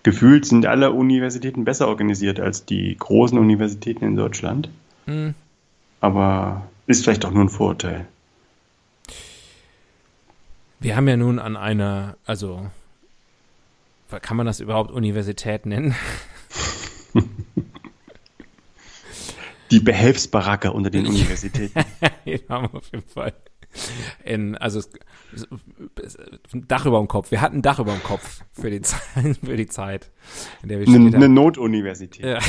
[0.04, 4.70] Gefühlt sind alle Universitäten besser organisiert als die großen Universitäten in Deutschland.
[5.06, 5.34] Hm.
[6.00, 8.06] Aber ist vielleicht auch nur ein Vorurteil.
[10.80, 12.70] Wir haben ja nun an einer, also
[14.22, 15.96] kann man das überhaupt Universität nennen?
[19.72, 21.84] Die Behelfsbaracke unter den Universitäten.
[22.26, 23.34] Wir haben auf jeden Fall
[24.24, 24.90] in, also es,
[26.04, 26.18] es,
[26.54, 27.32] ein Dach über dem Kopf.
[27.32, 30.12] Wir hatten ein Dach über dem Kopf für die Zeit, für die Zeit
[30.62, 31.34] in der wir Eine, haben.
[31.34, 32.26] Notuniversität.
[32.26, 32.40] Ja.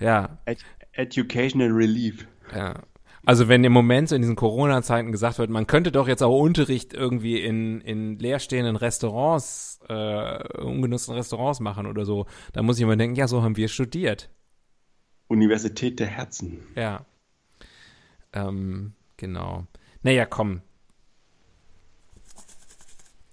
[0.00, 2.26] ja, Ed Educational Relief.
[2.54, 2.80] ja.
[3.26, 6.38] Also wenn im Moment so in diesen Corona-Zeiten gesagt wird, man könnte doch jetzt auch
[6.38, 12.82] Unterricht irgendwie in, in leerstehenden Restaurants, äh, ungenutzten Restaurants machen oder so, dann muss ich
[12.82, 14.28] immer denken, ja, so haben wir studiert.
[15.28, 16.66] Universität der Herzen.
[16.76, 17.06] Ja.
[18.34, 19.66] Ähm, genau.
[20.02, 20.60] Naja, komm.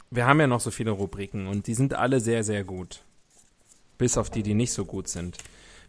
[0.10, 3.04] Wir haben ja noch so viele Rubriken und die sind alle sehr, sehr gut.
[3.98, 5.38] Bis auf die, die nicht so gut sind.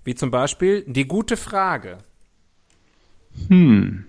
[0.04, 1.98] Wie zum Beispiel die gute Frage.
[3.48, 4.06] Hm.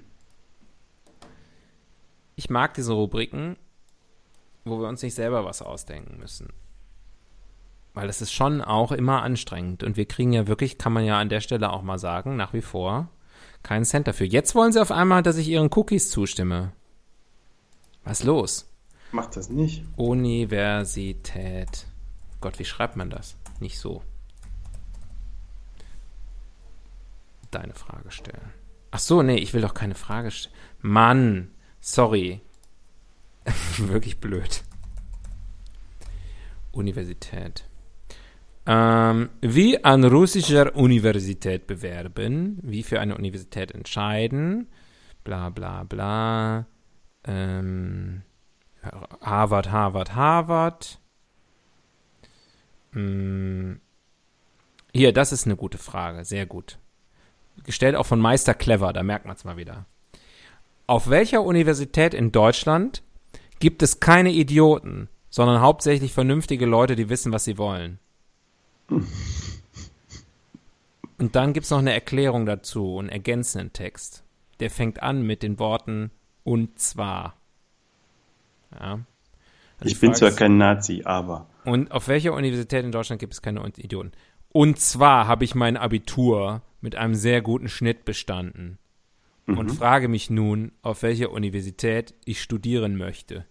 [2.36, 3.58] Ich mag diese Rubriken,
[4.66, 6.50] wo wir uns nicht selber was ausdenken müssen.
[7.94, 9.84] Weil das ist schon auch immer anstrengend.
[9.84, 12.54] Und wir kriegen ja wirklich, kann man ja an der Stelle auch mal sagen, nach
[12.54, 13.10] wie vor
[13.62, 14.28] keinen Cent dafür.
[14.28, 16.74] Jetzt wollen sie auf einmal, dass ich ihren Cookies zustimme.
[18.04, 18.70] Was los?
[19.12, 19.86] Macht das nicht.
[19.96, 21.88] Universität.
[22.42, 23.38] Gott, wie schreibt man das?
[23.60, 24.02] Nicht so.
[27.52, 28.54] Deine Frage stellen.
[28.96, 30.54] Ach so, nee, ich will doch keine Frage stellen.
[30.82, 31.50] Mann,
[31.82, 32.42] sorry.
[33.78, 34.62] Wirklich blöd.
[36.72, 37.68] Universität.
[38.68, 44.68] Ähm, wie an russischer Universität bewerben, wie für eine Universität entscheiden,
[45.24, 46.68] bla bla bla.
[47.24, 48.22] Ähm,
[49.22, 51.00] Harvard, Harvard, Harvard.
[52.92, 53.82] Hm.
[54.94, 56.78] Hier, das ist eine gute Frage, sehr gut.
[57.64, 59.86] Gestellt auch von Meister Clever, da merkt man es mal wieder.
[60.86, 63.04] Auf welcher Universität in Deutschland
[63.60, 68.00] gibt es keine Idioten, sondern hauptsächlich vernünftige Leute, die wissen, was sie wollen?
[71.18, 74.24] Und dann gibt es noch eine Erklärung dazu, einen ergänzenden Text.
[74.60, 76.12] Der fängt an mit den Worten
[76.44, 77.36] und zwar.
[78.74, 79.00] Ja.
[79.80, 81.48] Also ich bin zwar kein Nazi, aber.
[81.66, 84.12] Und auf welcher Universität in Deutschland gibt es keine Idioten?
[84.50, 88.78] Und zwar habe ich mein Abitur mit einem sehr guten Schnitt bestanden
[89.46, 89.58] mhm.
[89.58, 93.46] und frage mich nun, auf welcher Universität ich studieren möchte.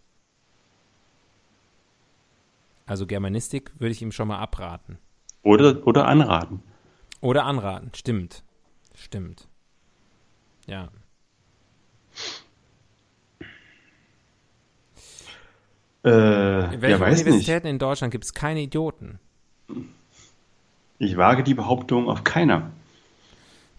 [2.85, 4.99] Also Germanistik würde ich ihm schon mal abraten.
[5.43, 6.63] Oder, oder anraten.
[7.23, 8.45] Oder anraten, stimmt.
[8.95, 9.49] Stimmt.
[10.67, 10.91] Ja.
[16.05, 17.73] Äh, in welchen ja, Universitäten nicht.
[17.73, 19.21] in Deutschland gibt es keine Idioten?
[20.99, 22.73] Ich wage die Behauptung auf keiner.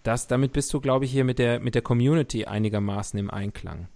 [0.04, 3.88] Das, damit bist du, glaube ich, hier mit der, mit der Community einigermaßen im Einklang.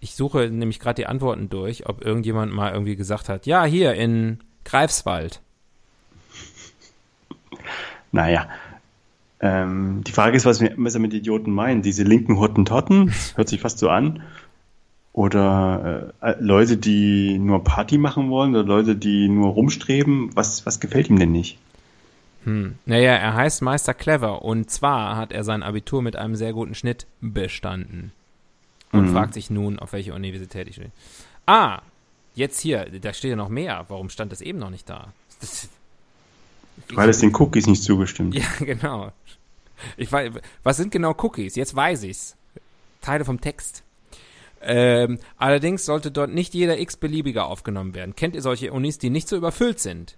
[0.00, 3.94] Ich suche nämlich gerade die Antworten durch, ob irgendjemand mal irgendwie gesagt hat, ja, hier
[3.94, 5.40] in Greifswald.
[8.12, 8.48] Naja.
[9.38, 11.80] Ähm, die Frage ist, was wir, was mit Idioten meinen.
[11.82, 14.24] Diese linken Hottentotten, hört sich fast so an.
[15.12, 20.34] Oder äh, Leute, die nur Party machen wollen oder Leute, die nur rumstreben.
[20.34, 21.56] Was, was gefällt ihm denn nicht?
[22.44, 22.78] Hm.
[22.86, 26.74] Naja, er heißt Meister Clever und zwar hat er sein Abitur mit einem sehr guten
[26.74, 28.12] Schnitt bestanden.
[28.92, 29.12] Und Mhm.
[29.12, 30.90] fragt sich nun, auf welche Universität ich will.
[31.46, 31.80] Ah,
[32.34, 33.84] jetzt hier, da steht ja noch mehr.
[33.88, 35.12] Warum stand das eben noch nicht da?
[35.40, 35.68] Das,
[36.94, 38.34] Weil es den Cookies nicht zugestimmt.
[38.34, 39.12] Ja, genau.
[39.96, 41.54] Ich weiß, was sind genau Cookies?
[41.56, 42.36] Jetzt weiß ich's.
[43.00, 43.82] Teile vom Text.
[44.62, 48.14] Ähm, allerdings sollte dort nicht jeder x-beliebiger aufgenommen werden.
[48.16, 50.16] Kennt ihr solche Unis, die nicht so überfüllt sind?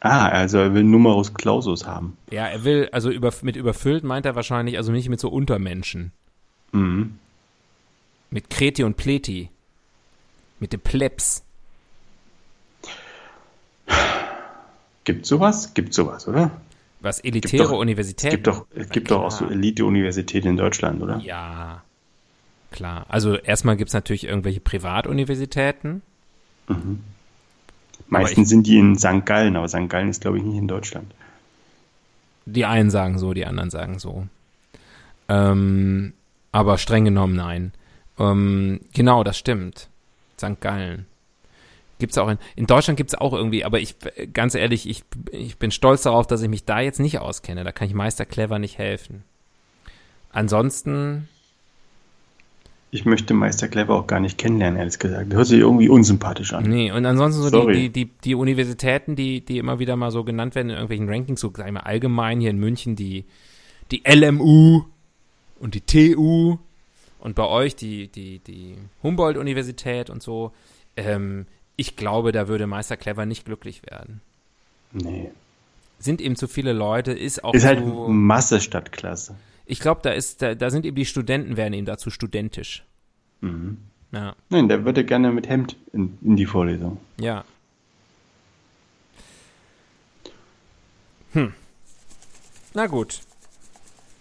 [0.00, 2.16] Ah, also er will Numerus Clausus haben.
[2.30, 6.12] Ja, er will, also über, mit überfüllt meint er wahrscheinlich, also nicht mit so Untermenschen.
[6.72, 7.18] Mhm.
[8.30, 9.50] Mit Kreti und Pleti.
[10.60, 11.42] Mit den Plebs.
[15.04, 15.72] Gibt sowas?
[15.74, 16.50] Gibt sowas, oder?
[17.00, 18.34] Was elitäre doch- Es Universitäten.
[18.36, 19.46] gibt doch, es gibt doch auch so.
[19.48, 21.18] Elite-Universitäten in Deutschland, oder?
[21.20, 21.82] Ja,
[22.70, 23.06] klar.
[23.08, 26.02] Also erstmal gibt's natürlich irgendwelche Privatuniversitäten.
[28.08, 29.24] Meistens sind die in St.
[29.24, 29.88] Gallen, aber St.
[29.88, 31.12] Gallen ist, glaube ich, nicht in Deutschland.
[32.46, 34.26] Die einen sagen so, die anderen sagen so.
[35.28, 36.14] Ähm,
[36.50, 37.72] aber streng genommen nein.
[38.18, 39.88] Ähm, genau, das stimmt.
[40.38, 40.60] St.
[40.60, 41.06] Gallen.
[41.98, 43.96] Gibt's auch in, in Deutschland gibt's auch irgendwie, aber ich,
[44.32, 47.64] ganz ehrlich, ich, ich bin stolz darauf, dass ich mich da jetzt nicht auskenne.
[47.64, 49.24] Da kann ich Meister Clever nicht helfen.
[50.30, 51.28] Ansonsten,
[52.90, 55.32] Ich möchte Meister Clever auch gar nicht kennenlernen, ehrlich gesagt.
[55.34, 56.64] Hört sich irgendwie unsympathisch an.
[56.64, 60.24] nee, und ansonsten so die, die, die, die Universitäten, die, die immer wieder mal so
[60.24, 63.26] genannt werden in irgendwelchen Rankings, so sag ich mal allgemein hier in München, die,
[63.90, 64.84] die LMU
[65.60, 66.56] und die TU
[67.20, 70.52] und bei euch die, die, die Humboldt-Universität und so.
[70.96, 71.46] Ähm,
[71.76, 74.20] ich glaube, da würde Meister Clever nicht glücklich werden.
[74.92, 75.30] Nee.
[75.98, 79.34] Sind eben zu viele Leute, ist auch Ist halt Masse statt Klasse.
[79.68, 82.84] Ich glaube, da ist, da, da sind eben die Studenten, werden ihm dazu studentisch.
[83.40, 83.76] Mhm.
[84.10, 86.98] Ja, Nein, der würde gerne mit Hemd in, in die Vorlesung.
[87.20, 87.44] ja.
[91.32, 91.52] Hm.
[92.72, 93.20] Na gut.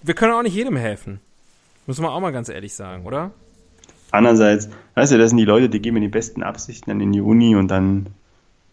[0.04, 1.22] wir können auch nicht jedem helfen.
[1.86, 3.32] Muss man auch mal ganz ehrlich sagen, oder?
[4.12, 7.14] Andererseits, weißt du, das sind die Leute, die gehen mit den besten Absichten dann in
[7.14, 8.08] die Uni und dann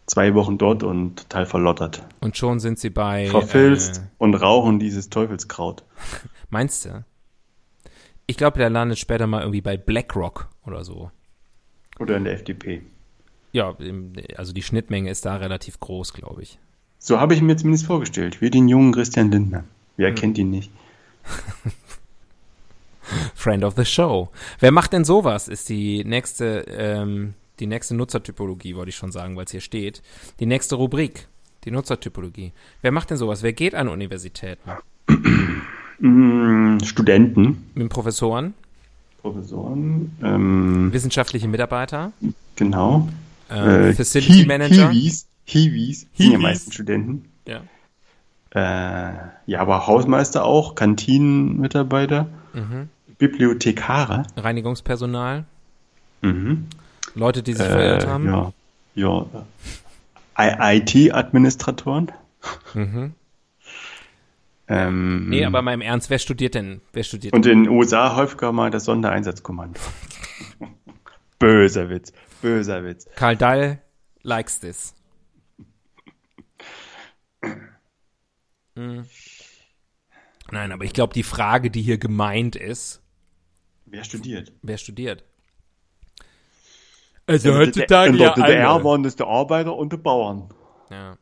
[0.06, 2.02] zwei Wochen dort und total verlottert.
[2.20, 3.28] Und schon sind sie bei.
[3.28, 5.84] Verfilzt und rauchen dieses Teufelskraut.
[6.50, 7.04] Meinst du?
[8.26, 11.10] Ich glaube, der landet später mal irgendwie bei BlackRock oder so.
[11.98, 12.82] Oder in der FDP.
[13.52, 13.76] Ja,
[14.36, 16.58] also die Schnittmenge ist da relativ groß, glaube ich.
[16.98, 18.40] So habe ich mir zumindest vorgestellt.
[18.40, 19.64] Wie den jungen Christian Lindner.
[19.96, 20.70] Wer kennt ihn nicht?
[23.34, 24.30] Friend of the Show.
[24.58, 25.48] Wer macht denn sowas?
[25.48, 30.02] Ist die nächste, ähm, die nächste Nutzertypologie, wollte ich schon sagen, weil es hier steht.
[30.40, 31.28] Die nächste Rubrik,
[31.64, 32.52] die Nutzertypologie.
[32.82, 33.42] Wer macht denn sowas?
[33.42, 34.70] Wer geht an Universitäten?
[36.00, 38.54] Mm, Studenten, Mit Professoren,
[39.22, 42.12] Professoren, ähm, wissenschaftliche Mitarbeiter,
[42.56, 43.08] genau.
[43.50, 44.90] äh, Äh, Facility Hi- Manager.
[44.90, 46.38] Hiwis, Hiwis, Hiwis.
[46.40, 47.24] meistens Studenten.
[47.46, 47.60] Ja.
[48.50, 49.14] Äh,
[49.46, 52.88] ja, aber Hausmeister auch, Kantinenmitarbeiter, Mhm.
[53.18, 54.24] Bibliothekare.
[54.36, 55.44] Reinigungspersonal,
[56.22, 56.66] Mhm.
[57.14, 58.26] Leute, die sich Äh, verirrt haben.
[58.26, 58.52] ja,
[58.94, 60.72] ja.
[60.72, 62.10] IT-Administratoren.
[62.74, 63.12] Mhm.
[64.66, 66.80] Ähm, Nee, aber mal im Ernst, wer studiert denn?
[66.92, 69.78] Wer studiert Und in den USA häufiger mal das Sondereinsatzkommando.
[71.38, 73.06] böser Witz, böser Witz.
[73.16, 73.82] Karl Dall
[74.22, 74.94] likes this.
[78.76, 79.04] Hm.
[80.50, 83.02] Nein, aber ich glaube, die Frage, die hier gemeint ist,
[83.86, 84.52] Wer studiert?
[84.62, 85.24] wer studiert?
[87.26, 88.84] Also heutzutage der ja DDR alle.
[88.84, 90.48] waren das die Arbeiter und die Bauern.
[90.90, 91.16] Ja.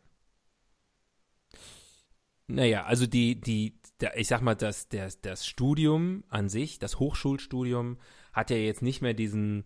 [2.46, 6.98] Naja, also die, die, der, ich sag mal, das, das, das Studium an sich, das
[6.98, 7.98] Hochschulstudium,
[8.32, 9.64] hat ja jetzt nicht mehr diesen,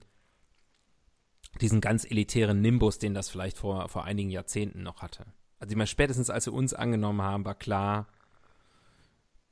[1.61, 5.27] diesen ganz elitären Nimbus, den das vielleicht vor, vor einigen Jahrzehnten noch hatte.
[5.59, 8.09] Also ich meine, spätestens als wir uns angenommen haben, war klar,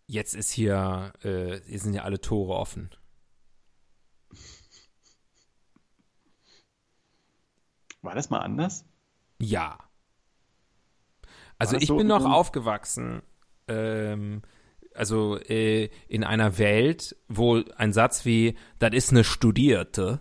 [0.07, 2.91] jetzt ist hier, äh, hier sind ja alle Tore offen.
[8.03, 8.85] War das mal anders?
[9.39, 9.79] Ja.
[11.59, 13.23] Also ich so bin noch aufgewachsen,
[13.69, 14.43] ähm,
[14.95, 20.21] also äh, in einer Welt, wo ein Satz wie, das ist eine Studierte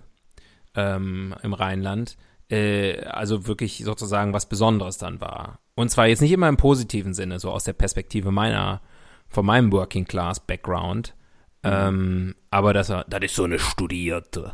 [0.76, 2.18] ähm, im Rheinland,
[2.50, 5.60] äh, also wirklich sozusagen was Besonderes dann war.
[5.76, 8.82] Und zwar jetzt nicht immer im positiven Sinne, so aus der Perspektive meiner,
[9.28, 11.16] von meinem Working Class Background,
[11.64, 14.54] ähm, aber das, das ist so eine Studierte.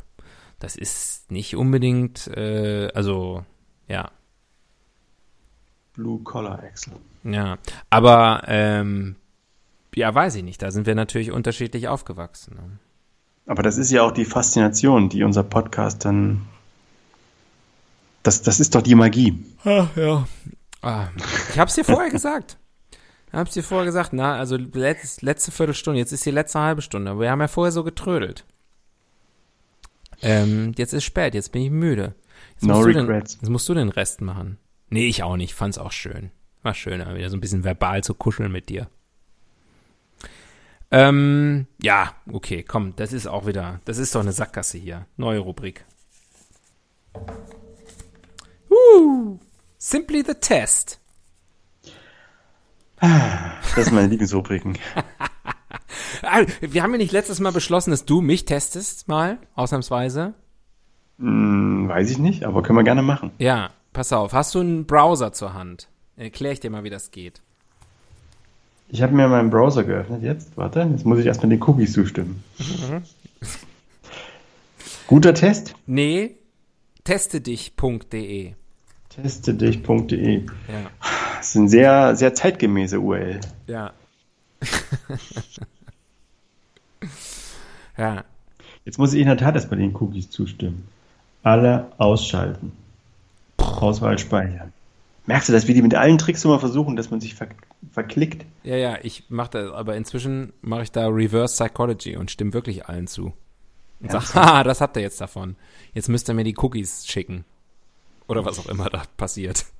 [0.59, 3.45] Das ist nicht unbedingt, äh, also
[3.87, 4.11] ja,
[5.99, 6.93] Blue Collar Excel.
[7.25, 7.57] ja,
[7.89, 9.17] aber ähm,
[9.93, 10.61] ja, weiß ich nicht.
[10.61, 12.55] Da sind wir natürlich unterschiedlich aufgewachsen.
[12.55, 12.79] Ne?
[13.47, 16.45] Aber das ist ja auch die Faszination, die unser Podcast dann.
[18.23, 19.43] Das, das ist doch die Magie.
[19.65, 20.25] Ach, ja.
[20.81, 21.07] Ah,
[21.51, 22.57] ich hab's dir vorher gesagt.
[23.27, 24.13] Ich hab's dir vorher gesagt.
[24.13, 25.99] Na, also letz, letzte Viertelstunde.
[25.99, 27.11] Jetzt ist die letzte halbe Stunde.
[27.11, 28.45] Aber wir haben ja vorher so getrödelt.
[30.21, 31.33] Ähm, jetzt ist spät.
[31.33, 32.15] Jetzt bin ich müde.
[32.53, 33.33] Jetzt No du den, regrets.
[33.41, 34.57] jetzt musst du den Rest machen.
[34.89, 35.53] Nee, ich auch nicht.
[35.53, 36.31] Fand's auch schön.
[36.61, 38.89] War schön, aber wieder so ein bisschen verbal zu kuscheln mit dir.
[40.91, 45.05] Ähm, ja, okay, komm, das ist auch wieder, das ist doch eine Sackgasse hier.
[45.17, 45.85] Neue Rubrik.
[48.69, 49.39] Uh,
[49.77, 50.99] simply the test.
[52.99, 54.77] Das sind meine Lieblingsrubriken.
[56.21, 60.33] Ah, wir haben ja nicht letztes Mal beschlossen, dass du mich testest, mal, ausnahmsweise.
[61.17, 63.31] Hm, weiß ich nicht, aber können wir gerne machen.
[63.37, 65.89] Ja, pass auf, hast du einen Browser zur Hand?
[66.15, 67.41] Erklär ich dir mal, wie das geht.
[68.89, 70.57] Ich habe mir meinen Browser geöffnet jetzt.
[70.57, 72.43] Warte, jetzt muss ich erstmal den Cookies zustimmen.
[75.07, 75.75] Guter Test.
[75.85, 76.35] Nee,
[77.03, 78.53] testedich.de.
[79.09, 80.41] Testedich.de.
[80.41, 80.89] Ja.
[81.37, 83.39] Das ist eine sehr, sehr zeitgemäße URL.
[83.67, 83.93] Ja.
[87.97, 88.23] ja.
[88.85, 90.87] Jetzt muss ich in der Tat erstmal den Cookies zustimmen.
[91.43, 92.71] Alle ausschalten.
[93.77, 94.73] Auswahl speichern.
[95.25, 97.49] Merkst du, dass wir die mit allen Tricks immer versuchen, dass man sich ver
[97.91, 98.45] verklickt?
[98.63, 102.87] Ja, ja, ich mache das, aber inzwischen mache ich da Reverse Psychology und stimme wirklich
[102.87, 103.33] allen zu.
[103.99, 105.55] Und sag, haha, das habt ihr jetzt davon.
[105.93, 107.45] Jetzt müsst ihr mir die Cookies schicken.
[108.27, 109.65] Oder was auch immer da passiert.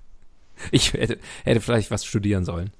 [0.71, 2.71] Ich hätte, hätte vielleicht was studieren sollen.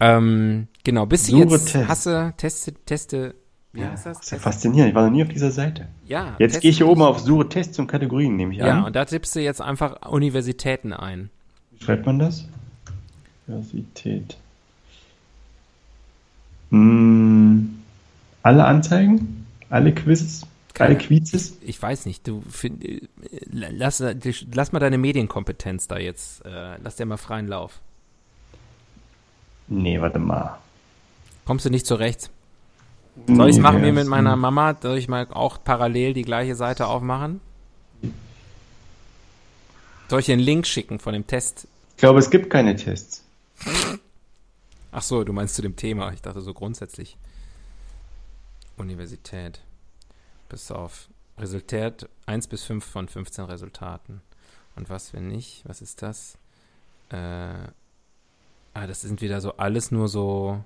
[0.00, 1.88] Ähm, genau, bist du Suche jetzt, Test.
[1.88, 3.34] hasse, teste, teste,
[3.72, 4.18] wie heißt das?
[4.18, 4.90] Das ist ja faszinierend.
[4.90, 5.88] Ich war noch nie auf dieser Seite.
[6.06, 8.84] ja, Jetzt gehe ich hier oben auf Suche Tests und Kategorien, nehme ich Ja, an.
[8.84, 11.30] und da tippst du jetzt einfach Universitäten ein.
[11.70, 12.46] Wie schreibt man das?
[13.46, 14.36] Universität.
[16.70, 17.82] Hm,
[18.42, 19.46] alle Anzeigen?
[19.70, 20.42] Alle Quizzes?
[20.78, 20.98] Alle Keine.
[20.98, 21.58] Quizzes?
[21.60, 23.00] Ich weiß nicht, du find, äh,
[23.50, 24.02] lass,
[24.52, 27.80] lass mal deine Medienkompetenz da jetzt, äh, lass dir mal freien Lauf.
[29.68, 30.58] Nee, warte mal.
[31.44, 32.30] Kommst du nicht zurecht?
[33.26, 34.76] Soll ich es machen wie mit meiner Mama?
[34.80, 37.40] Soll ich mal auch parallel die gleiche Seite aufmachen?
[40.08, 41.66] Soll ich einen Link schicken von dem Test?
[41.90, 43.24] Ich glaube, es gibt keine Tests.
[44.90, 46.12] Ach so, du meinst zu dem Thema.
[46.12, 47.16] Ich dachte so grundsätzlich.
[48.76, 49.60] Universität.
[50.48, 51.08] Bis auf.
[51.38, 54.20] Resultat 1 bis 5 von 15 Resultaten.
[54.76, 55.62] Und was, wenn nicht?
[55.64, 56.36] Was ist das?
[57.10, 60.62] Äh, ah, das sind wieder so alles nur so.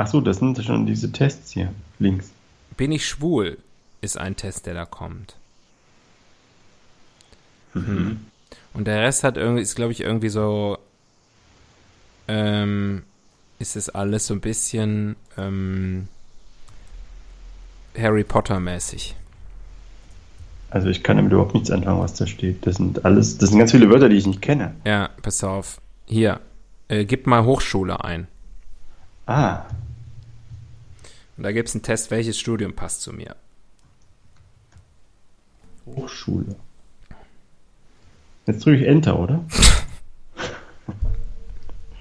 [0.00, 2.30] Ach so, das sind schon diese Tests hier, links.
[2.78, 3.58] Bin ich schwul?
[4.00, 5.36] Ist ein Test, der da kommt.
[7.74, 8.20] Mhm.
[8.72, 10.78] Und der Rest hat irgendwie, ist glaube ich irgendwie so,
[12.28, 13.02] ähm,
[13.58, 16.08] ist es alles so ein bisschen ähm,
[17.94, 19.16] Harry Potter mäßig.
[20.70, 22.66] Also ich kann damit überhaupt nichts anfangen, was da steht.
[22.66, 24.74] Das sind alles, das sind ganz viele Wörter, die ich nicht kenne.
[24.86, 25.78] Ja, pass auf.
[26.06, 26.40] Hier,
[26.88, 28.28] äh, gib mal Hochschule ein.
[29.26, 29.66] Ah.
[31.40, 33.34] Und da gibt es einen Test, welches Studium passt zu mir.
[35.86, 36.54] Hochschule.
[38.44, 39.42] Jetzt drücke ich Enter, oder?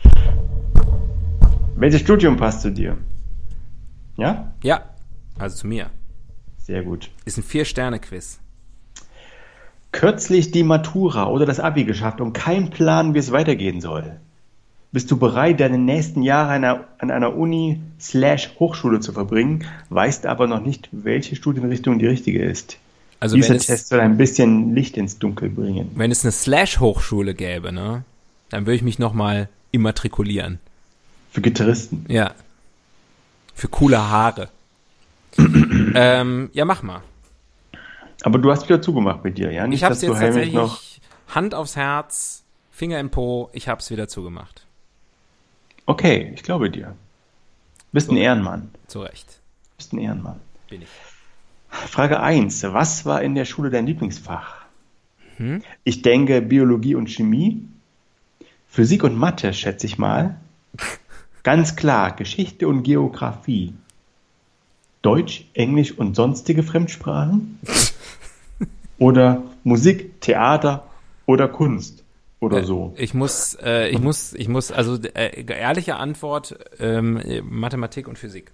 [1.77, 2.97] welches Studium passt zu dir?
[4.17, 4.53] Ja?
[4.61, 4.89] Ja,
[5.37, 5.89] also zu mir.
[6.57, 7.09] Sehr gut.
[7.23, 8.41] Ist ein Vier-Sterne-Quiz.
[9.93, 14.19] Kürzlich die Matura oder das Abi geschafft und kein Plan, wie es weitergehen soll.
[14.91, 16.53] Bist du bereit, deine nächsten Jahre
[16.97, 22.43] an einer, Uni slash Hochschule zu verbringen, weißt aber noch nicht, welche Studienrichtung die richtige
[22.43, 22.77] ist.
[23.19, 25.91] Also Dieser es, Test soll ein bisschen Licht ins Dunkel bringen.
[25.95, 28.03] wenn es eine Slash-Hochschule gäbe, ne,
[28.49, 30.59] dann würde ich mich nochmal immatrikulieren.
[31.31, 32.05] Für Gitarristen.
[32.07, 32.33] Ja.
[33.53, 34.49] Für coole Haare.
[35.37, 37.01] ähm, ja, mach mal.
[38.23, 39.67] Aber du hast wieder zugemacht mit dir, ja?
[39.67, 40.81] Nicht, Ich hab's dass jetzt tatsächlich noch.
[41.27, 44.65] Hand aufs Herz, Finger im Po, ich hab's wieder zugemacht.
[45.89, 46.95] Okay, ich glaube dir.
[47.91, 48.69] Bist ein Ehrenmann.
[48.85, 49.39] Zu Recht.
[49.75, 50.39] Bist ein Ehrenmann.
[50.69, 50.87] Bin ich.
[51.67, 52.61] Frage 1.
[52.61, 54.65] Was war in der Schule dein Lieblingsfach?
[55.37, 55.63] Hm?
[55.83, 57.67] Ich denke Biologie und Chemie.
[58.67, 60.39] Physik und Mathe, schätze ich mal.
[61.41, 63.73] Ganz klar, Geschichte und Geografie.
[65.01, 67.57] Deutsch, Englisch und sonstige Fremdsprachen?
[68.99, 70.83] Oder Musik, Theater
[71.25, 72.03] oder Kunst?
[72.39, 72.93] Oder so.
[72.97, 78.51] Ich muss, äh, ich muss, ich muss, also äh, ehrliche Antwort, ähm, Mathematik und Physik.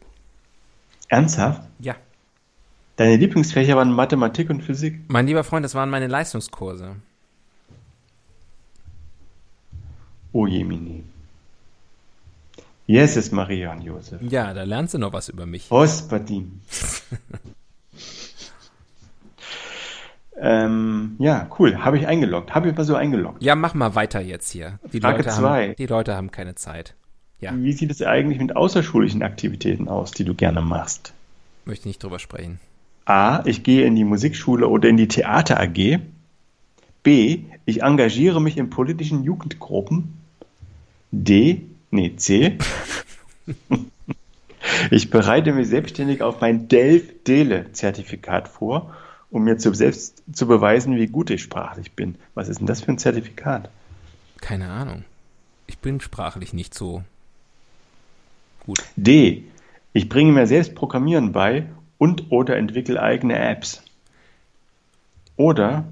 [1.07, 1.61] Ernsthaft?
[1.79, 1.95] Ja.
[2.95, 5.01] Deine Lieblingsfächer waren Mathematik und Physik?
[5.07, 6.95] Mein lieber Freund, das waren meine Leistungskurse.
[10.31, 11.03] Oh Jemini.
[12.87, 14.21] Jesus, Maria und Josef.
[14.21, 15.71] Ja, da lernst du noch was über mich.
[15.71, 16.61] Rospadim.
[20.39, 21.77] ähm, ja, cool.
[21.77, 22.53] Habe ich eingeloggt.
[22.53, 23.41] Habe ich mal so eingeloggt.
[23.41, 24.79] Ja, mach mal weiter jetzt hier.
[24.91, 25.67] Die Frage Leute zwei.
[25.69, 26.95] haben, die Leute haben keine Zeit.
[27.39, 31.13] Ja, Wie sieht es eigentlich mit außerschulischen Aktivitäten aus, die du gerne machst?
[31.65, 32.59] möchte nicht drüber sprechen.
[33.05, 33.41] A.
[33.45, 35.99] Ich gehe in die Musikschule oder in die Theater AG.
[37.03, 37.39] B.
[37.65, 40.13] Ich engagiere mich in politischen Jugendgruppen.
[41.11, 41.61] D.
[41.91, 42.57] Nee, C.
[44.89, 48.93] Ich bereite mich selbstständig auf mein DELF-DELE-Zertifikat vor,
[49.35, 52.15] um mir zu selbst zu beweisen, wie gut ich sprachlich bin.
[52.33, 53.69] Was ist denn das für ein Zertifikat?
[54.39, 55.03] Keine Ahnung.
[55.67, 57.03] Ich bin sprachlich nicht so
[58.65, 58.81] gut.
[58.95, 59.43] D.
[59.91, 61.65] Ich bringe mir selbst Programmieren bei
[61.97, 63.83] und oder entwickle eigene Apps.
[65.35, 65.83] Oder,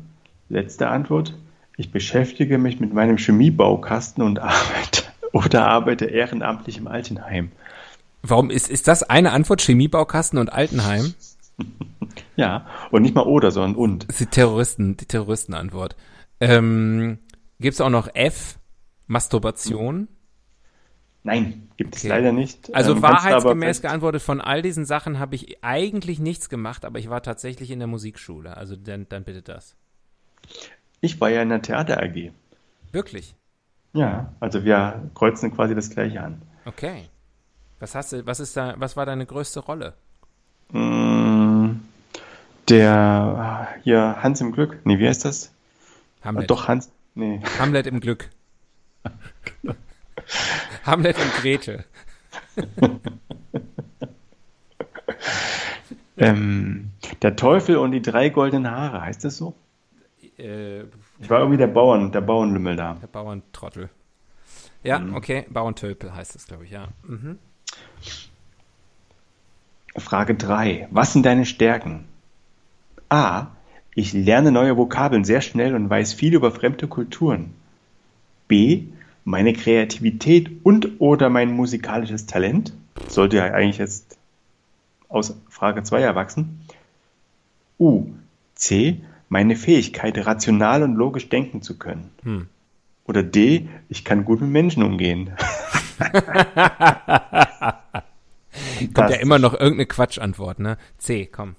[0.50, 1.38] letzte Antwort,
[1.76, 7.52] ich beschäftige mich mit meinem Chemiebaukasten und arbeite oder arbeite ehrenamtlich im Altenheim.
[8.22, 9.62] Warum ist, ist das eine Antwort?
[9.62, 11.14] Chemiebaukasten und Altenheim?
[12.36, 14.04] Ja, und nicht mal oder, sondern und.
[14.10, 15.96] Das ist die Terroristen, die Terroristenantwort.
[16.40, 17.20] Ähm,
[17.60, 18.58] Gibt es auch noch F?
[19.08, 20.08] Masturbation?
[21.26, 22.10] Nein, gibt es Okay.
[22.10, 22.74] leider nicht.
[22.76, 27.10] Also Ähm, wahrheitsgemäß geantwortet, von all diesen Sachen habe ich eigentlich nichts gemacht, aber ich
[27.10, 28.58] war tatsächlich in der Musikschule.
[28.58, 29.76] Also dann, dann bitte das.
[31.00, 32.32] Ich war ja in der Theater AG.
[32.92, 33.36] Wirklich?
[33.94, 36.42] Ja, also wir kreuzen quasi das gleiche an.
[36.66, 37.04] Okay.
[37.80, 39.94] Was hast du, was ist da, was war deine größte Rolle?
[40.72, 41.13] Mm,
[42.70, 44.80] Der, hier, Hans im Glück.
[44.86, 45.52] Nee, wie heißt das?
[46.24, 46.50] Hamlet.
[46.50, 46.90] Doch, Hans.
[47.16, 47.42] Nee.
[47.60, 48.30] Hamlet im Glück.
[50.86, 51.84] Hamlet und Grete.
[56.16, 56.92] Ähm,
[57.24, 59.56] der Teufel und die drei goldenen Haare, heißt das so?
[60.38, 60.82] Äh,
[61.20, 62.94] Ich war irgendwie der Bauern, der Bauernlümmel da.
[63.02, 63.90] der Bauerntrottel.
[64.84, 65.16] Ja, Mhm.
[65.16, 65.46] okay.
[65.50, 66.88] Bauerntölpel heißt es, glaube ich, ja.
[67.08, 67.40] Mhm.
[69.98, 70.88] Frage 3.
[70.92, 72.06] Was sind deine Stärken?
[73.14, 73.52] A.
[73.94, 77.54] Ich lerne neue Vokabeln sehr schnell und weiß viel über fremde Kulturen.
[78.48, 78.86] B.
[79.24, 82.74] Meine Kreativität und oder mein musikalisches Talent.
[83.08, 84.18] Sollte ja eigentlich jetzt
[85.10, 86.62] aus Frage 2 erwachsen.
[87.78, 88.08] U.
[88.56, 89.02] C.
[89.30, 92.10] Meine Fähigkeit, rational und logisch denken zu können.
[92.24, 92.48] Hm.
[93.06, 93.68] Oder D.
[93.90, 95.34] Ich kann gut mit Menschen umgehen.
[98.94, 100.78] Kommt ja immer noch irgendeine Quatschantwort, ne?
[100.98, 101.56] C, komm.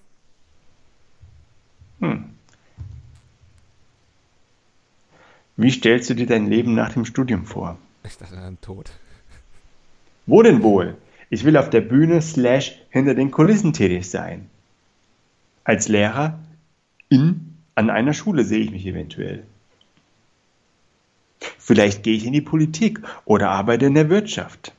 [5.57, 7.79] Wie stellst du dir dein Leben nach dem Studium vor?
[8.05, 8.91] Ich dachte dann tot.
[10.27, 10.97] Wo denn wohl?
[11.31, 14.51] Ich will auf der Bühne slash hinter den Kulissen tätig sein.
[15.63, 16.39] Als Lehrer
[17.09, 19.45] in, an einer Schule sehe ich mich eventuell.
[21.59, 24.73] Vielleicht gehe ich in die Politik oder arbeite in der Wirtschaft.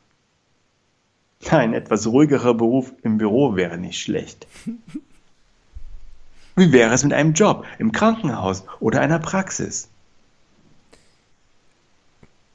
[1.50, 4.48] Ein etwas ruhigerer Beruf im Büro wäre nicht schlecht.
[6.56, 9.90] Wie wäre es mit einem Job im Krankenhaus oder einer Praxis?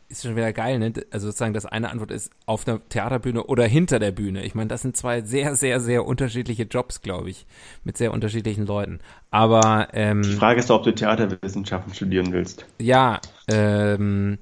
[0.08, 0.92] Ist schon wieder geil, ne?
[1.12, 4.42] Also sozusagen das eine Antwort ist auf der Theaterbühne oder hinter der Bühne.
[4.44, 7.46] Ich meine, das sind zwei sehr, sehr, sehr unterschiedliche Jobs, glaube ich,
[7.84, 8.98] mit sehr unterschiedlichen Leuten.
[9.30, 12.64] Aber ähm, Die Frage ist doch, ob du Theaterwissenschaften studieren willst.
[12.80, 14.38] ja, ähm,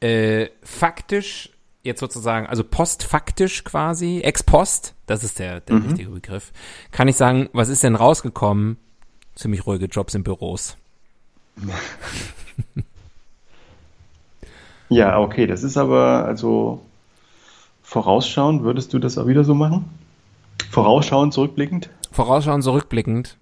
[0.00, 1.50] äh, faktisch
[1.82, 6.52] jetzt sozusagen, also postfaktisch quasi, ex post, das ist der, der richtige Begriff,
[6.90, 8.78] kann ich sagen, was ist denn rausgekommen?
[9.34, 10.76] Ziemlich ruhige Jobs in Büros.
[14.92, 16.82] Ja, okay, das ist aber, also
[17.82, 19.86] vorausschauend, würdest du das auch wieder so machen?
[20.70, 21.88] Vorausschauend, zurückblickend?
[22.10, 23.38] Vorausschauend, zurückblickend.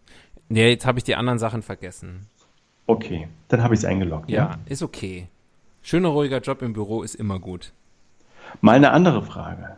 [0.49, 2.29] Ja, jetzt habe ich die anderen Sachen vergessen.
[2.87, 4.31] Okay, dann habe ich es eingeloggt.
[4.31, 5.27] Ja, ist okay.
[5.83, 7.73] Schöner, ruhiger Job im Büro ist immer gut.
[8.61, 9.77] Mal eine andere Frage.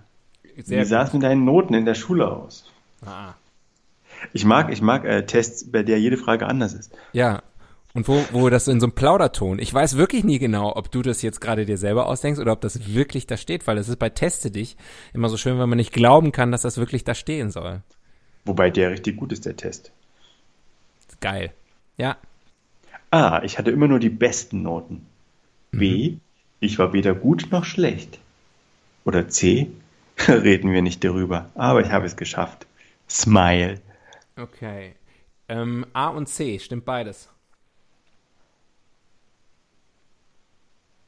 [0.59, 2.71] Sehr Wie sah es mit deinen Noten in der Schule aus?
[3.07, 3.33] Ah.
[4.33, 6.93] Ich mag, ich mag äh, Tests, bei der jede Frage anders ist.
[7.13, 7.43] Ja.
[7.95, 9.59] Und wo, wo das in so einem Plauderton.
[9.59, 12.63] Ich weiß wirklich nie genau, ob du das jetzt gerade dir selber ausdenkst oder ob
[12.63, 14.77] das wirklich da steht, weil es ist bei Teste dich
[15.13, 17.83] immer so schön, wenn man nicht glauben kann, dass das wirklich da stehen soll.
[18.47, 19.93] Wobei der richtig gut ist, der Test.
[21.21, 21.53] Geil.
[21.99, 22.17] Ja.
[23.11, 25.07] A, ich hatte immer nur die besten Noten.
[25.71, 26.17] B,
[26.61, 28.19] ich war weder gut noch schlecht.
[29.05, 29.71] Oder C,
[30.29, 32.67] reden wir nicht darüber, aber ich habe es geschafft.
[33.09, 33.81] Smile.
[34.37, 34.95] Okay.
[35.49, 37.29] Ähm, A und C, stimmt beides.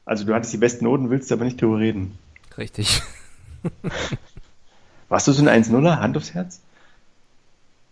[0.05, 2.19] Also du hattest die besten Noten, willst aber nicht darüber reden.
[2.59, 3.03] Richtig.
[5.09, 5.99] Warst du so ein 1-0er?
[5.99, 6.61] Hand aufs Herz?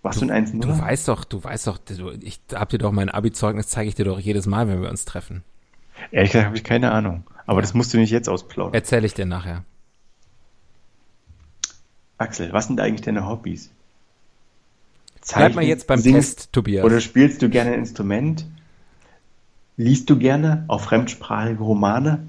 [0.02, 0.60] Warst du, ein 1-0er?
[0.60, 3.94] Du weißt doch, du weißt doch, du, ich hab dir doch mein Abi-Zeugnis, zeige ich
[3.94, 5.44] dir doch jedes Mal, wenn wir uns treffen.
[6.10, 7.24] Ehrlich gesagt habe ich keine Ahnung.
[7.46, 8.74] Aber das musst du nicht jetzt ausplaudern.
[8.74, 9.64] Erzähle ich dir nachher.
[12.18, 13.70] Axel, was sind eigentlich deine Hobbys?
[15.28, 16.84] Bleib mal jetzt beim singst, Test, Tobias.
[16.84, 18.46] Oder spielst du gerne ein Instrument?
[19.76, 22.26] Liest du gerne auch fremdsprachige Romane?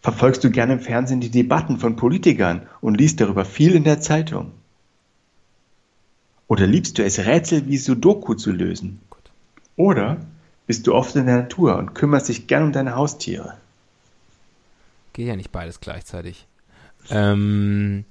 [0.00, 4.00] Verfolgst du gerne im Fernsehen die Debatten von Politikern und liest darüber viel in der
[4.00, 4.52] Zeitung?
[6.48, 9.00] Oder liebst du es, Rätsel wie Sudoku zu lösen?
[9.76, 10.18] Oder
[10.66, 13.56] bist du oft in der Natur und kümmerst dich gern um deine Haustiere?
[15.12, 16.46] Geht ja nicht beides gleichzeitig.
[17.08, 18.04] Ähm,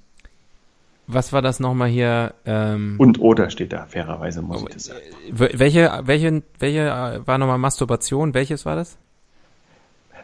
[1.11, 2.33] was war das nochmal hier?
[2.45, 4.99] Ähm, Und oder steht da, fairerweise muss ich das sagen.
[5.31, 8.33] w- welche, welche, welche äh, war nochmal Masturbation?
[8.33, 8.97] Welches war das?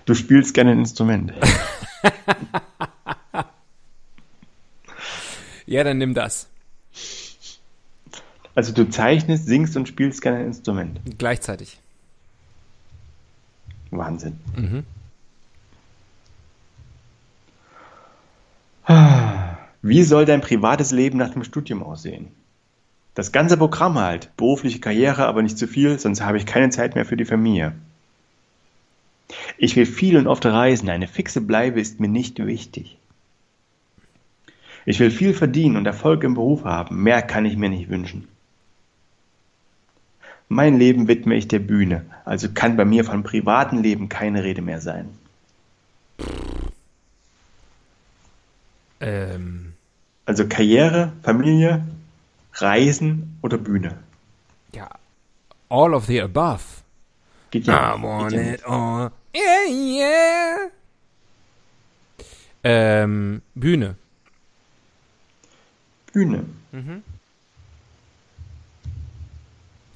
[0.05, 1.33] Du spielst gerne ein Instrument.
[5.67, 6.47] Ja, dann nimm das.
[8.53, 10.99] Also du zeichnest, singst und spielst gerne ein Instrument.
[11.17, 11.79] Gleichzeitig.
[13.89, 14.39] Wahnsinn.
[14.55, 14.83] Mhm.
[19.87, 22.29] Wie soll dein privates Leben nach dem Studium aussehen?
[23.13, 24.35] Das ganze Programm halt.
[24.35, 27.71] Berufliche Karriere, aber nicht zu viel, sonst habe ich keine Zeit mehr für die Familie.
[29.59, 30.89] Ich will viel und oft reisen.
[30.89, 32.97] Eine fixe Bleibe ist mir nicht wichtig.
[34.87, 37.03] Ich will viel verdienen und Erfolg im Beruf haben.
[37.03, 38.27] Mehr kann ich mir nicht wünschen.
[40.49, 44.63] Mein Leben widme ich der Bühne, also kann bei mir von privatem Leben keine Rede
[44.63, 45.09] mehr sein.
[48.99, 49.64] Ähm,
[50.25, 51.85] Also Karriere, Familie,
[52.53, 53.97] Reisen oder Bühne.
[54.73, 54.89] ja,
[55.69, 56.63] all of the above.
[57.51, 59.11] Geht I ja, want geht ja it all.
[59.35, 60.57] Yeah, yeah.
[62.63, 63.95] Ähm, Bühne.
[66.11, 66.45] Bühne.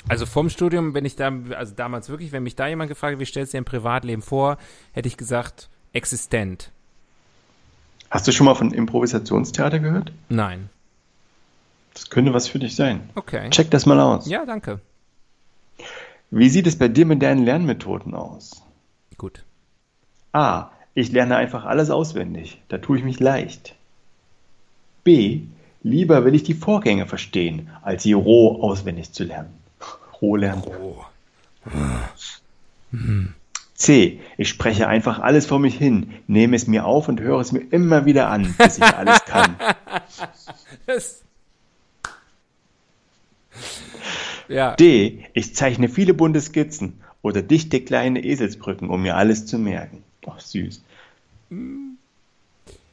[0.08, 3.20] Also vom Studium, wenn ich da, also damals wirklich, wenn mich da jemand gefragt hat,
[3.20, 4.58] wie stellst du dir ein Privatleben vor,
[4.92, 6.72] hätte ich gesagt, existent.
[8.10, 10.12] Hast du schon mal von Improvisationstheater gehört?
[10.30, 10.70] Nein.
[11.94, 13.10] Das könnte was für dich sein.
[13.16, 13.50] Okay.
[13.50, 14.28] Check das mal aus.
[14.28, 14.80] Ja, danke.
[16.32, 18.64] Wie sieht es bei dir mit deinen Lernmethoden aus?
[19.18, 19.44] Gut.
[20.32, 20.70] A.
[20.94, 22.62] Ich lerne einfach alles auswendig.
[22.68, 23.76] Da tue ich mich leicht.
[25.04, 25.42] B.
[25.82, 29.54] Lieber will ich die Vorgänge verstehen, als sie roh auswendig zu lernen.
[30.22, 30.64] Roh lernen.
[30.66, 31.06] Oh.
[33.80, 34.20] C.
[34.38, 37.62] Ich spreche einfach alles vor mich hin, nehme es mir auf und höre es mir
[37.72, 39.56] immer wieder an, bis ich alles kann.
[44.50, 44.76] Ja.
[44.76, 45.26] D.
[45.34, 50.04] Ich zeichne viele bunte Skizzen oder dichte kleine Eselsbrücken, um mir alles zu merken.
[50.26, 50.82] Ach, süß.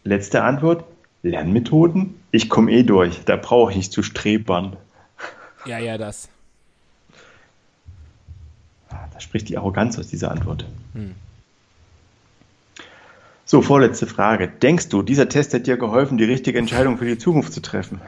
[0.05, 0.85] Letzte Antwort.
[1.23, 2.15] Lernmethoden?
[2.31, 4.77] Ich komme eh durch, da brauche ich nicht zu strebern.
[5.65, 6.29] ja, ja, das.
[9.17, 10.67] Da spricht die Arroganz aus dieser Antwort.
[13.47, 14.47] So, vorletzte Frage.
[14.47, 17.99] Denkst du, dieser Test hat dir geholfen, die richtige Entscheidung für die Zukunft zu treffen?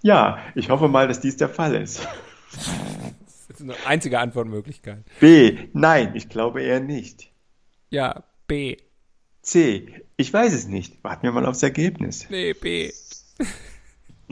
[0.00, 2.06] Ja, ich hoffe mal, dass dies der Fall ist.
[2.52, 5.02] Das ist eine einzige Antwortmöglichkeit.
[5.18, 5.58] B.
[5.72, 7.32] Nein, ich glaube eher nicht.
[7.90, 8.76] Ja, B.
[9.42, 9.88] C.
[10.16, 11.02] Ich weiß es nicht.
[11.02, 12.26] Warten wir mal aufs Ergebnis.
[12.30, 12.92] Nee, B.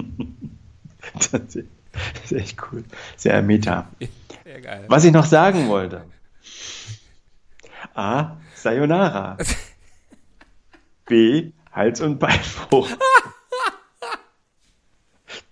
[1.33, 2.85] Das ist echt cool.
[3.17, 3.89] Sehr meta.
[4.47, 4.85] Sehr geil.
[4.87, 6.05] Was ich noch sagen wollte.
[7.95, 8.37] A.
[8.55, 9.37] Sayonara.
[11.05, 11.51] B.
[11.73, 12.89] Hals- und Beinbruch.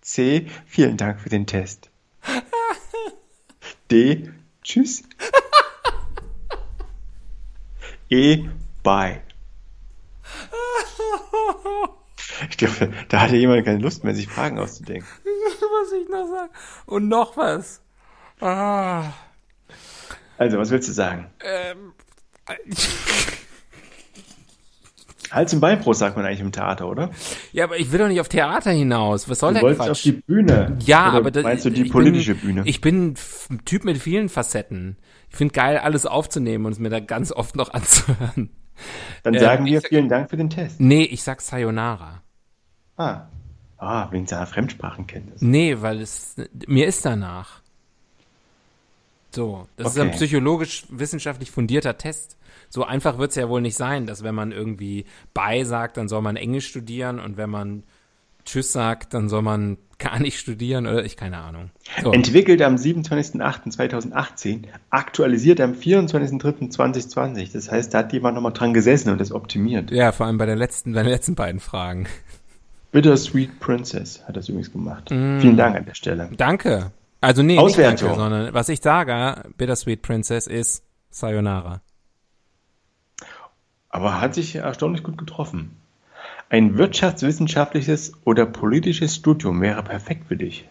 [0.01, 0.49] C.
[0.67, 1.91] Vielen Dank für den Test.
[3.91, 4.31] D.
[4.63, 5.03] Tschüss.
[8.11, 8.45] E.
[8.85, 9.23] Bye.
[12.49, 15.09] Ich glaube, da hatte jemand keine Lust mehr, sich Fragen auszudenken.
[15.25, 16.53] Was ich noch sagen?
[16.87, 17.84] Und noch was.
[18.45, 19.13] Ah.
[20.37, 21.27] Also, was willst du sagen?
[21.41, 21.93] Ähm.
[25.31, 27.11] Hals- und Beinbruch sagt man eigentlich im Theater, oder?
[27.53, 29.29] Ja, aber ich will doch nicht auf Theater hinaus.
[29.29, 29.91] Was soll Du der wolltest Quatsch?
[29.91, 30.77] auf die Bühne.
[30.85, 32.63] Ja, Oder aber da, meinst du die politische bin, Bühne?
[32.67, 33.15] Ich bin
[33.51, 34.97] ein Typ mit vielen Facetten.
[35.31, 38.51] Ich finde geil, alles aufzunehmen und es mir da ganz oft noch anzuhören.
[39.25, 40.79] Dann äh, sagen wir ich- vielen Dank für den Test.
[40.81, 42.23] Nee, ich sag Sayonara.
[42.97, 43.23] Ah,
[43.79, 45.41] ah wegen seiner Fremdsprachenkenntnis.
[45.43, 46.37] Nee, weil es
[46.69, 47.64] mir ist danach.
[49.35, 50.17] So, das ist ein Okay.
[50.17, 52.37] psychologisch wissenschaftlich fundierter Test.
[52.69, 56.23] So einfach wird's ja wohl nicht sein, dass wenn man irgendwie bei sagt, dann soll
[56.23, 57.83] man Englisch studieren und wenn man
[58.45, 61.71] Tschüss sagt, dann soll man gar nicht studieren oder ich keine Ahnung.
[62.03, 62.13] So.
[62.13, 67.53] Entwickelt am 27.08.2018, aktualisiert am 24.03.2020.
[67.53, 69.91] Das heißt, da hat jemand nochmal dran gesessen und das optimiert.
[69.91, 72.07] Ja, vor allem bei der letzten, bei den letzten beiden Fragen.
[72.93, 75.11] Bittersweet Princess hat das übrigens gemacht.
[75.11, 75.41] Mm.
[75.41, 76.31] Vielen Dank an der Stelle.
[76.37, 76.93] Danke.
[77.25, 77.93] Also nee, Auswertung.
[77.93, 81.81] nicht danke, sondern was ich sage, Bittersweet Princess ist Sayonara.
[83.89, 85.77] Aber hat sich erstaunlich gut getroffen.
[86.51, 90.69] Ein wirtschaftswissenschaftliches oder politisches Studium wäre perfekt für dich.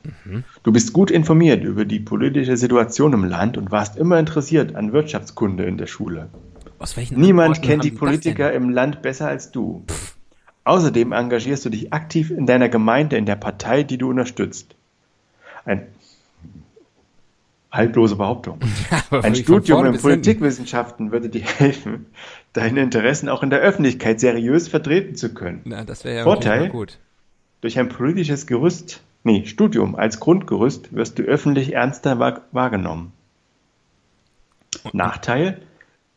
[0.62, 4.94] Du bist gut informiert über die politische Situation im Land und warst immer interessiert an
[4.94, 6.30] Wirtschaftskunde in der Schule.
[7.10, 9.84] Niemand Antworten kennt die Politiker im Land besser als du.
[10.66, 14.76] Außerdem engagierst du dich aktiv in deiner Gemeinde, in der Partei, die du unterstützt.
[15.66, 15.88] Ein
[17.74, 18.60] haltlose Behauptung.
[19.10, 20.00] Aber Ein Studium in.
[20.00, 22.06] Politikwissenschaften würde dir helfen,
[22.54, 25.62] deine Interessen auch in der Öffentlichkeit seriös vertreten zu können.
[25.66, 26.70] Na, das wäre ja Vorteil?
[26.70, 27.00] gut.
[27.62, 33.12] Durch ein politisches Gerüst, nee, Studium als Grundgerüst wirst du öffentlich ernster wahr, wahrgenommen.
[34.92, 35.62] Nachteil?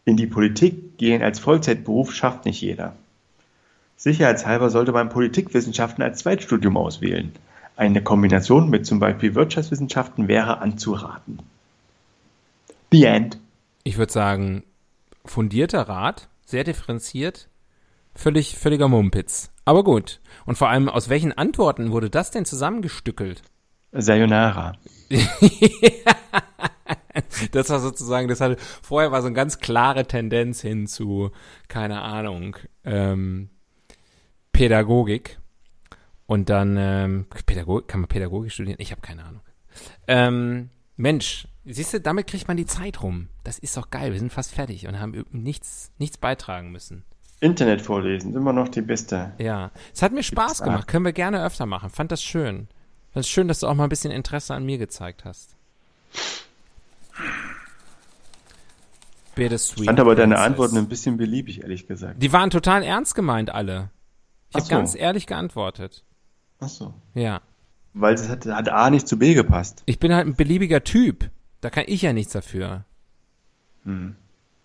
[0.05, 2.95] In die Politik gehen als Vollzeitberuf schafft nicht jeder.
[3.97, 7.33] Sicherheitshalber sollte man Politikwissenschaften als Zweitstudium auswählen.
[7.77, 11.41] Eine Kombination mit zum Beispiel Wirtschaftswissenschaften wäre anzuraten.
[12.91, 13.39] The End.
[13.85, 14.65] Ich würde sagen,
[15.25, 17.49] fundierter Rat, sehr differenziert,
[18.15, 19.51] völlig, völliger Mumpitz.
[19.65, 20.21] Aber gut.
[20.47, 23.43] Und vor allem, aus welchen Antworten wurde das denn zusammengestückelt?
[23.93, 24.73] Sayonara.
[27.53, 31.31] Das war sozusagen, das hatte, vorher war so eine ganz klare Tendenz hin zu,
[31.69, 33.49] keine Ahnung, ähm,
[34.53, 35.39] Pädagogik.
[36.27, 38.79] Und dann, ähm, Pädagogik, kann man Pädagogik studieren?
[38.81, 39.43] Ich habe keine Ahnung.
[40.09, 43.29] Ähm, Mensch, siehst du, damit kriegt man die Zeit rum.
[43.45, 44.13] Das ist doch geil.
[44.13, 47.05] Wir sind fast fertig und haben nichts, nichts beitragen müssen.
[47.41, 49.33] Internet vorlesen, immer noch die beste.
[49.39, 50.89] Ja, es hat mir Spaß gemacht.
[50.89, 51.91] Können wir gerne öfter machen.
[51.91, 52.69] Fand das schön.
[53.13, 55.55] Fand es schön, dass du auch mal ein bisschen Interesse an mir gezeigt hast.
[59.35, 59.81] Bittersweet.
[59.81, 60.39] Ich fand aber deine.
[60.39, 62.23] Antworten ein bisschen beliebig, ehrlich gesagt.
[62.23, 63.91] Die waren total ernst gemeint, alle.
[64.49, 64.71] Ich habe so.
[64.71, 66.06] ganz ehrlich geantwortet.
[66.61, 66.95] Ach so.
[67.15, 67.41] Ja.
[67.95, 69.83] Weil es hat, hat A nicht zu B gepasst.
[69.87, 71.31] Ich bin halt ein beliebiger Typ.
[71.61, 72.85] Da kann ich ja nichts dafür.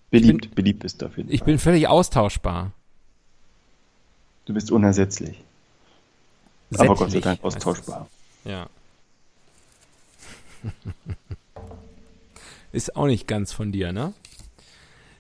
[0.09, 1.45] Beliebt, beliebt bist du auf jeden Ich Fall.
[1.45, 2.71] bin völlig austauschbar.
[4.45, 5.41] Du bist unersetzlich.
[6.77, 8.07] Aber Gott sei Sättlich Dank austauschbar.
[8.43, 8.67] Ja.
[12.71, 14.13] Ist auch nicht ganz von dir, ne?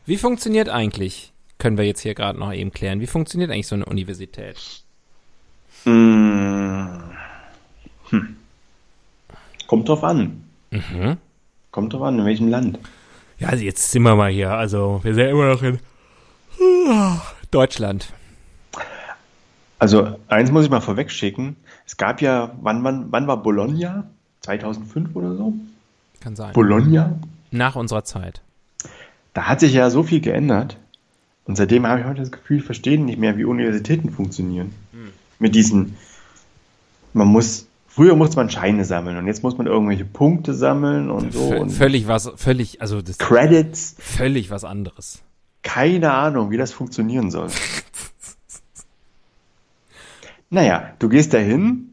[0.05, 3.75] Wie funktioniert eigentlich, können wir jetzt hier gerade noch eben klären, wie funktioniert eigentlich so
[3.75, 4.83] eine Universität?
[5.85, 6.85] Mm.
[9.67, 10.43] Kommt drauf an.
[10.71, 11.17] Mhm.
[11.71, 12.79] Kommt drauf an, in welchem Land.
[13.39, 14.51] Ja, also jetzt sind wir mal hier.
[14.51, 15.79] Also, wir sind ja immer noch in
[17.49, 18.13] Deutschland.
[19.79, 21.55] Also, eins muss ich mal vorweg schicken.
[21.87, 24.03] Es gab ja, wann, wann, wann war Bologna?
[24.41, 25.53] 2005 oder so?
[26.19, 26.53] Kann sein.
[26.53, 27.17] Bologna?
[27.49, 28.41] Nach unserer Zeit.
[29.33, 30.77] Da hat sich ja so viel geändert.
[31.45, 34.73] Und seitdem habe ich heute das Gefühl, ich verstehe nicht mehr, wie Universitäten funktionieren.
[35.41, 35.97] Mit diesen,
[37.13, 41.33] man muss, früher musste man Scheine sammeln und jetzt muss man irgendwelche Punkte sammeln und
[41.33, 41.49] so.
[41.51, 45.21] V Und völlig was, völlig, also das Credits, völlig was anderes.
[45.63, 47.47] keine Ahnung, wie das funktionieren soll.
[50.49, 51.87] naja, du gehst dahin,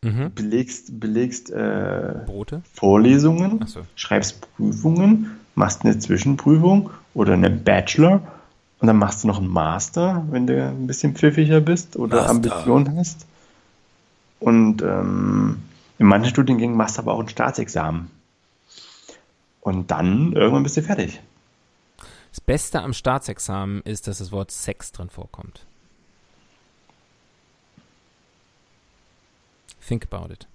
[0.00, 0.32] Mhm.
[0.32, 2.62] belegst, belegst äh, Brote?
[2.72, 3.80] Vorlesungen, so.
[3.96, 8.22] schreibst Prüfungen, machst eine Zwischenprüfung oder eine Bachelor
[8.80, 12.30] und dann machst du noch einen Master, wenn du ein bisschen pfiffiger bist oder Master.
[12.30, 13.26] Ambitionen hast.
[14.40, 15.62] Und ähm,
[15.98, 18.10] in manchen Studiengängen machst du aber auch ein Staatsexamen.
[19.60, 21.20] Und dann irgendwann bist du fertig.
[22.30, 25.66] Das Beste am Staatsexamen ist, dass das Wort Sex drin vorkommt.
[29.86, 30.46] Think about it.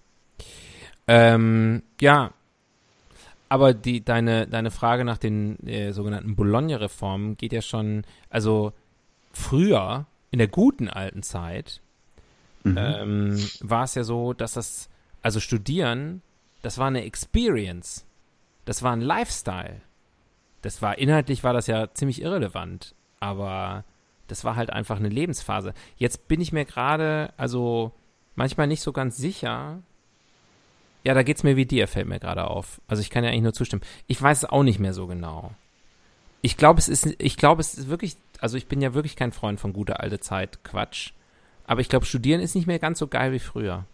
[1.07, 2.32] Ähm, ja,
[3.54, 8.74] aber die, deine, deine Frage nach den äh, sogenannten Bologna-Reformen geht ja schon, also
[9.32, 11.80] früher, in der guten alten Zeit,
[12.66, 14.89] ähm, war es ja so, dass das,
[15.22, 16.24] also studieren,
[16.64, 18.08] das war eine Experience.
[18.66, 19.82] Das war ein Lifestyle.
[20.64, 23.84] Das war, inhaltlich war das ja ziemlich irrelevant, aber
[24.26, 25.76] das war halt einfach eine Lebensphase.
[25.95, 27.91] Jetzt bin ich mir gerade, also
[28.34, 29.84] manchmal nicht so ganz sicher.
[31.04, 32.80] Ja, da geht's mir wie dir, fällt mir gerade auf.
[32.88, 33.82] Also ich kann ja eigentlich nur zustimmen.
[34.08, 35.51] Ich weiß es auch nicht mehr so genau.
[36.41, 39.32] Ich glaube, es ist, ich glaube, es ist wirklich, also ich bin ja wirklich kein
[39.32, 41.12] Freund von gute alte Zeit, Quatsch.
[41.66, 43.86] Aber ich glaube, studieren ist nicht mehr ganz so geil wie früher.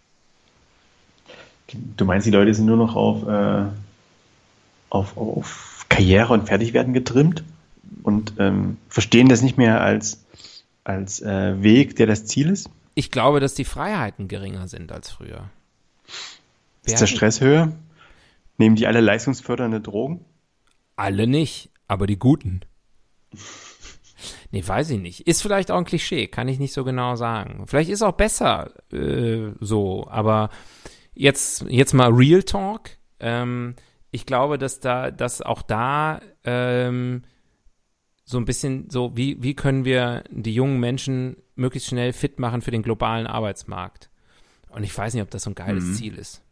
[1.97, 3.65] Du meinst, die Leute sind nur noch auf, äh,
[4.89, 7.43] auf, auf Karriere und Fertigwerden getrimmt
[8.03, 10.23] und ähm, verstehen das nicht mehr als,
[10.83, 12.69] als äh, Weg, der das Ziel ist?
[12.95, 15.49] Ich glaube, dass die Freiheiten geringer sind als früher.
[16.89, 17.71] Wir Ist der Stress höher?
[18.57, 20.25] Nehmen die alle leistungsfördernde Drogen?
[20.95, 22.61] Alle nicht, aber die Guten.
[24.51, 25.27] Nee, weiß ich nicht.
[25.27, 27.65] Ist vielleicht auch ein Klischee, kann ich nicht so genau sagen.
[27.67, 30.49] Vielleicht ist auch besser äh, so, aber
[31.13, 32.89] jetzt, jetzt mal Real Talk.
[33.19, 33.75] Ähm,
[34.11, 37.23] ich glaube, dass da, dass auch da ähm,
[38.25, 42.61] so ein bisschen so, wie, wie können wir die jungen Menschen möglichst schnell fit machen
[42.61, 44.09] für den globalen Arbeitsmarkt?
[44.69, 46.43] Und ich weiß nicht, ob das so ein geiles Ziel ist.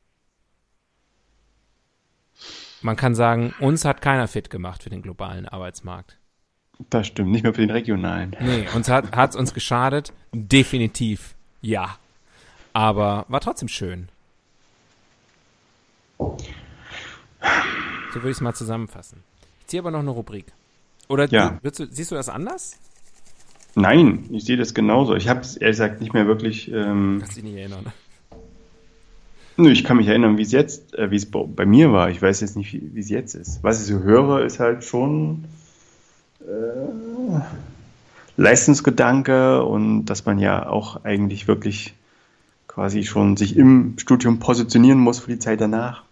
[2.81, 6.17] Man kann sagen, uns hat keiner fit gemacht für den globalen Arbeitsmarkt.
[6.91, 8.35] Das stimmt, nicht mehr für den regionalen.
[8.39, 10.13] Nee, uns hat hat's uns geschadet?
[10.31, 11.33] Definitiv.
[11.61, 11.97] Ja.
[12.73, 14.09] Aber war trotzdem schön.
[16.19, 16.35] So
[18.15, 19.23] würde ich es mal zusammenfassen.
[19.61, 20.45] Ich ziehe aber noch eine Rubrik.
[21.07, 21.59] Oder Ja.
[21.63, 22.77] du, du, siehst du das anders?
[23.75, 25.15] Nein, ich sehe das genauso.
[25.15, 26.71] Ich habe es ehrlich gesagt nicht mehr wirklich.
[26.71, 27.85] Ähm, Kannst dich nicht erinnern.
[29.57, 32.09] Nö, ich kann mich erinnern, wie es jetzt, äh, wie es bei, bei mir war.
[32.09, 33.63] Ich weiß jetzt nicht, wie es jetzt ist.
[33.63, 35.45] Was ich so höre, ist halt schon
[36.41, 37.39] äh,
[38.37, 41.93] Leistungsgedanke und dass man ja auch eigentlich wirklich
[42.67, 46.03] quasi schon sich im Studium positionieren muss für die Zeit danach.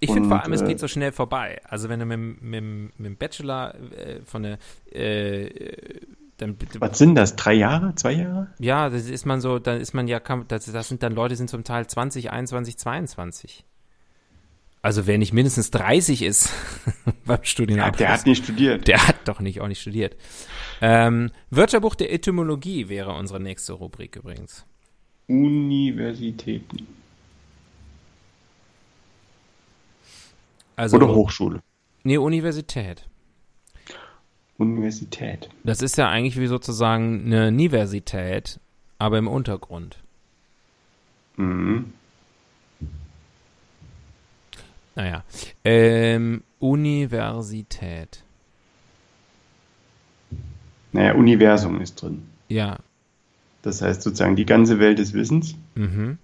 [0.00, 1.60] Ich finde vor allem, es äh, geht so schnell vorbei.
[1.68, 4.58] Also wenn du mit, dem- mit, mit dem Bachelor äh, von der
[4.92, 5.46] äh,
[6.38, 7.36] dann Was sind das?
[7.36, 7.94] Drei Jahre?
[7.94, 8.48] Zwei Jahre?
[8.58, 11.50] Ja, das ist man so, dann ist man ja, das, das sind dann Leute, sind
[11.50, 13.64] zum Teil 20, 21, 22.
[14.80, 16.50] Also wer nicht mindestens 30 ist
[17.26, 18.86] beim Ja, Studienabschluss, der hat nicht studiert.
[18.86, 20.16] der hat doch nicht, auch nicht studiert.
[20.80, 24.64] Ähm, Wörterbuch der Etymologie wäre unsere nächste Rubrik übrigens.
[25.26, 26.86] Universitäten.
[30.76, 31.60] Also, Oder Hochschule.
[32.04, 33.08] Nee, Universität.
[34.58, 35.48] Universität.
[35.62, 38.60] Das ist ja eigentlich wie sozusagen eine Universität,
[38.98, 39.96] aber im Untergrund.
[41.36, 41.92] Mhm.
[44.96, 45.22] Naja.
[45.64, 48.24] Ähm, Universität.
[50.92, 52.22] Naja, Universum ist drin.
[52.48, 52.78] Ja.
[53.62, 55.54] Das heißt sozusagen die ganze Welt des Wissens.
[55.76, 56.18] Mhm.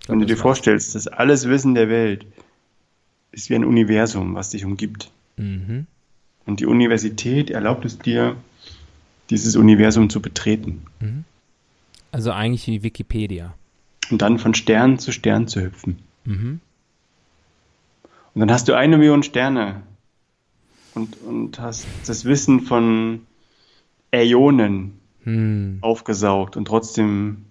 [0.00, 2.26] Glaub, Wenn du dir vorstellst, dass alles Wissen der Welt
[3.30, 5.12] ist wie ein Universum, was dich umgibt.
[5.36, 5.86] Mhm.
[6.46, 8.36] Und die Universität erlaubt es dir,
[9.30, 10.82] dieses Universum zu betreten.
[12.12, 13.54] Also eigentlich wie Wikipedia.
[14.10, 15.98] Und dann von Stern zu Stern zu hüpfen.
[16.24, 16.60] Mhm.
[18.34, 19.82] Und dann hast du eine Million Sterne.
[20.94, 23.20] Und, und hast das Wissen von
[24.10, 25.78] Äonen Hm.
[25.82, 27.44] aufgesaugt und trotzdem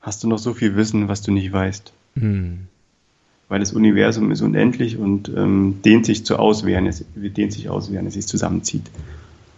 [0.00, 1.92] hast du noch so viel Wissen, was du nicht weißt.
[2.14, 2.68] Hm.
[3.50, 7.68] Weil das Universum ist unendlich und ähm, dehnt sich zu aus, während es, dehnt sich
[7.68, 8.84] aus, während es sich zusammenzieht.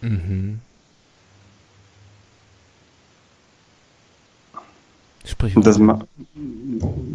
[0.01, 0.61] Mhm.
[5.26, 6.05] Sprich Und das ma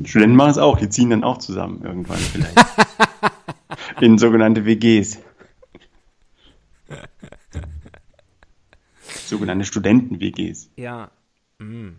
[0.06, 2.56] Studenten machen es auch, die ziehen dann auch zusammen irgendwann vielleicht.
[4.02, 5.18] In sogenannte WGs.
[9.26, 10.70] sogenannte Studenten-WGs.
[10.76, 11.10] Ja.
[11.60, 11.98] Hm.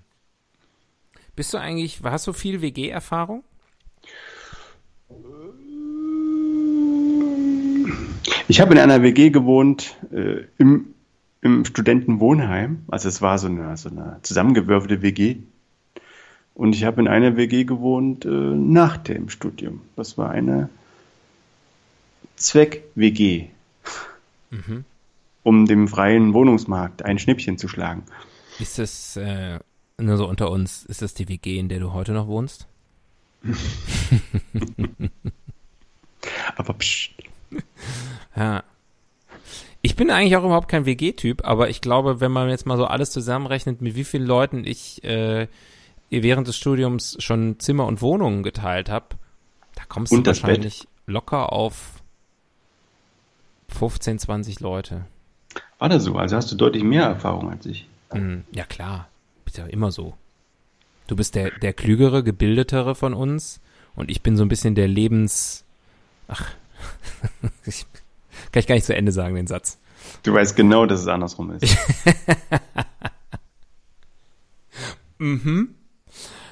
[1.34, 3.42] Bist du eigentlich, hast du viel WG-Erfahrung?
[8.48, 10.94] Ich habe in einer WG gewohnt äh, im,
[11.42, 12.82] im Studentenwohnheim.
[12.88, 15.36] Also es war so eine, so eine zusammengewürfelte WG.
[16.54, 19.82] Und ich habe in einer WG gewohnt äh, nach dem Studium.
[19.96, 20.70] Das war eine
[22.36, 23.48] Zweck-WG,
[24.50, 24.84] Mhm.
[25.42, 28.04] um dem freien Wohnungsmarkt ein Schnippchen zu schlagen.
[28.58, 29.58] Ist das, äh,
[29.98, 32.66] nur so unter uns, ist das die WG, in der du heute noch wohnst?
[36.56, 37.10] Aber psch,
[38.36, 38.62] Ja.
[39.82, 42.84] Ich bin eigentlich auch überhaupt kein WG-Typ, aber ich glaube, wenn man jetzt mal so
[42.84, 45.48] alles zusammenrechnet, mit wie vielen Leuten ich äh,
[46.10, 49.16] während des Studiums schon Zimmer und Wohnungen geteilt habe,
[49.74, 52.02] da kommst Und du wahrscheinlich locker auf
[53.68, 55.04] 15, 20 Leute.
[55.78, 56.16] war das so?
[56.16, 57.88] Also hast du deutlich mehr Erfahrung als ich.
[58.10, 59.08] Hm, ja klar,
[59.46, 60.14] ist ja immer so.
[61.06, 63.60] Du bist der, der klügere, gebildetere von uns
[63.94, 65.64] und ich bin so ein bisschen der Lebens...
[66.26, 66.52] Ach,
[67.66, 67.86] ich,
[68.52, 69.78] kann ich gar nicht zu Ende sagen, den Satz.
[70.22, 71.76] Du weißt genau, dass es andersrum ist.
[75.18, 75.74] Mhm.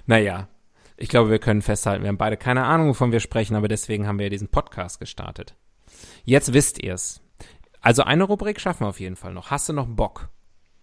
[0.06, 0.48] Naja,
[0.96, 4.06] ich glaube, wir können festhalten, wir haben beide keine Ahnung, wovon wir sprechen, aber deswegen
[4.06, 5.54] haben wir ja diesen Podcast gestartet.
[6.24, 7.20] Jetzt wisst ihr's.
[7.80, 9.50] Also eine Rubrik schaffen wir auf jeden Fall noch.
[9.50, 10.28] Hast du noch Bock?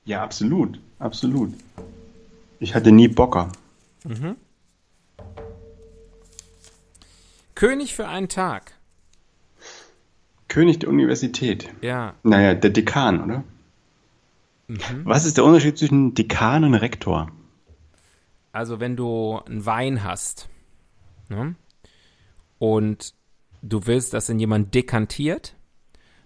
[0.05, 0.79] Ja, absolut.
[0.99, 1.53] Absolut.
[2.59, 3.51] Ich hatte nie Bocker.
[7.55, 8.73] König für einen Tag.
[10.53, 11.67] König der Universität.
[11.81, 12.13] Ja.
[12.21, 13.43] Naja, der Dekan, oder?
[15.03, 17.31] Was ist der Unterschied zwischen Dekan und Rektor?
[18.51, 20.49] Also wenn du einen Wein hast
[21.27, 21.55] ne,
[22.59, 23.15] und
[23.63, 25.55] du willst, dass ihn jemand dekantiert,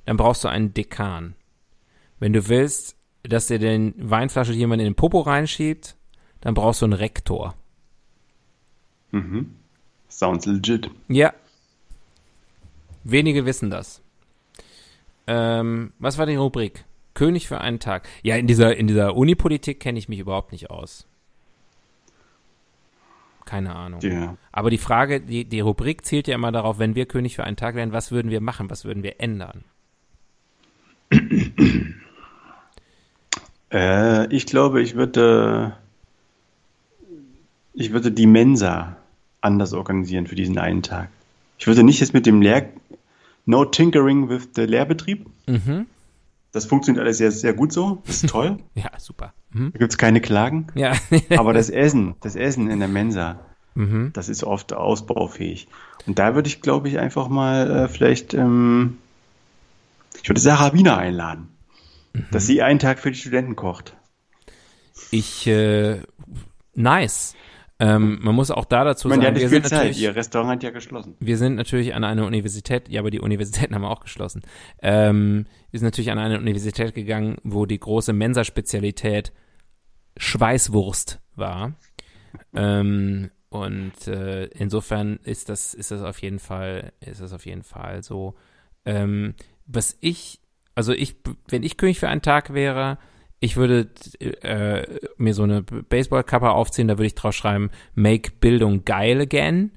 [0.04, 1.34] dann brauchst du einen Dekan.
[2.20, 5.96] Wenn du willst, dass dir den Weinflasche jemand in den Popo reinschiebt,
[6.42, 7.56] dann brauchst du einen Rektor.
[10.10, 10.92] Sounds legit.
[11.08, 11.34] Ja.
[13.06, 14.02] Wenige wissen das.
[15.28, 16.86] Ähm, was war die Rubrik?
[17.14, 18.08] König für einen Tag.
[18.24, 21.08] Ja, in dieser, in dieser Unipolitik kenne ich mich überhaupt nicht aus.
[23.46, 24.02] Keine Ahnung.
[24.02, 24.36] Ja.
[24.52, 27.56] Aber die Frage, die, die Rubrik zielt ja immer darauf, wenn wir König für einen
[27.56, 28.70] Tag wären, was würden wir machen?
[28.70, 29.64] Was würden wir ändern?
[33.72, 35.76] Äh, ich glaube, ich würde,
[37.74, 38.98] ich würde die Mensa
[39.42, 41.10] anders organisieren für diesen einen Tag.
[41.60, 42.70] Ich würde nicht jetzt mit dem Lehr
[43.48, 45.26] No Tinkering with the Lehrbetrieb.
[45.48, 45.88] Mhm.
[46.52, 48.04] Das funktioniert alles sehr, sehr gut so.
[48.06, 48.58] Das ist toll.
[48.76, 49.34] Ja, super.
[49.52, 49.72] Mhm.
[49.72, 50.68] Da gibt es keine Klagen.
[50.76, 50.94] Ja.
[51.38, 53.40] Aber das Essen, das Essen in der Mensa,
[53.74, 54.12] mhm.
[54.14, 55.68] das ist oft ausbaufähig.
[56.06, 58.98] Und da würde ich, glaube ich, einfach mal äh, vielleicht, ähm,
[60.22, 61.48] ich würde Sarah Wiener einladen,
[62.32, 63.96] dass sie einen Tag für die Studenten kocht.
[65.12, 66.02] Ich, äh,
[66.76, 67.36] nice.
[67.80, 69.72] Ähm, man muss auch da dazu die sagen, wir sind, Zeit.
[69.74, 71.16] natürlich, Ihr Restaurant hat ja geschlossen.
[71.20, 74.42] wir sind natürlich an eine Universität, ja, aber die Universitäten haben wir auch geschlossen.
[74.82, 79.32] Ähm, wir sind natürlich an eine Universität gegangen, wo die große Mensa-Spezialität
[80.18, 81.74] Schweißwurst war.
[82.56, 87.64] Ähm, und äh, insofern ist das, ist das auf jeden Fall, ist das auf jeden
[87.64, 88.36] Fall so.
[88.86, 90.42] Ähm, was ich,
[90.76, 91.16] also ich,
[91.48, 92.98] wenn ich König für einen Tag wäre,
[93.40, 98.84] ich würde äh, mir so eine Baseballkappe aufziehen, da würde ich drauf schreiben, make Bildung
[98.86, 99.72] geil again.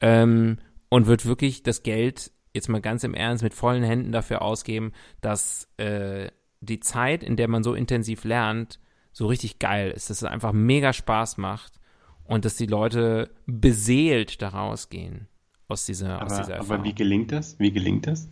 [0.00, 0.58] Ähm,
[0.88, 4.92] und würde wirklich das Geld jetzt mal ganz im Ernst mit vollen Händen dafür ausgeben,
[5.20, 6.28] dass äh,
[6.60, 8.78] die Zeit, in der man so intensiv lernt,
[9.12, 11.80] so richtig geil ist, dass es einfach mega Spaß macht
[12.24, 15.28] und dass die Leute beseelt da rausgehen
[15.68, 16.80] aus dieser, aus dieser Aber, Erfahrung.
[16.80, 17.58] aber wie gelingt das?
[17.58, 18.28] Wie gelingt das?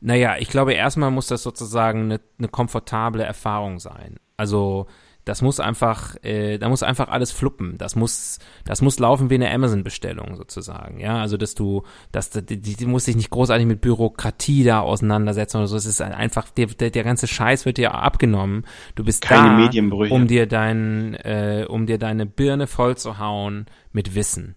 [0.00, 4.16] Naja, ich glaube, erstmal muss das sozusagen eine, eine komfortable Erfahrung sein.
[4.36, 4.86] Also
[5.24, 7.78] das muss einfach, äh, da muss einfach alles fluppen.
[7.78, 11.00] Das muss, das muss laufen wie eine Amazon-Bestellung sozusagen.
[11.00, 11.82] Ja, also dass du,
[12.12, 15.76] dass die, die, muss sich nicht großartig mit Bürokratie da auseinandersetzen oder so.
[15.76, 18.66] Es ist einfach, der, der, der ganze Scheiß wird dir abgenommen.
[18.94, 20.12] Du bist Keine da, Medienbrüche.
[20.12, 24.56] um dir dein, äh, um dir deine Birne voll zu hauen mit Wissen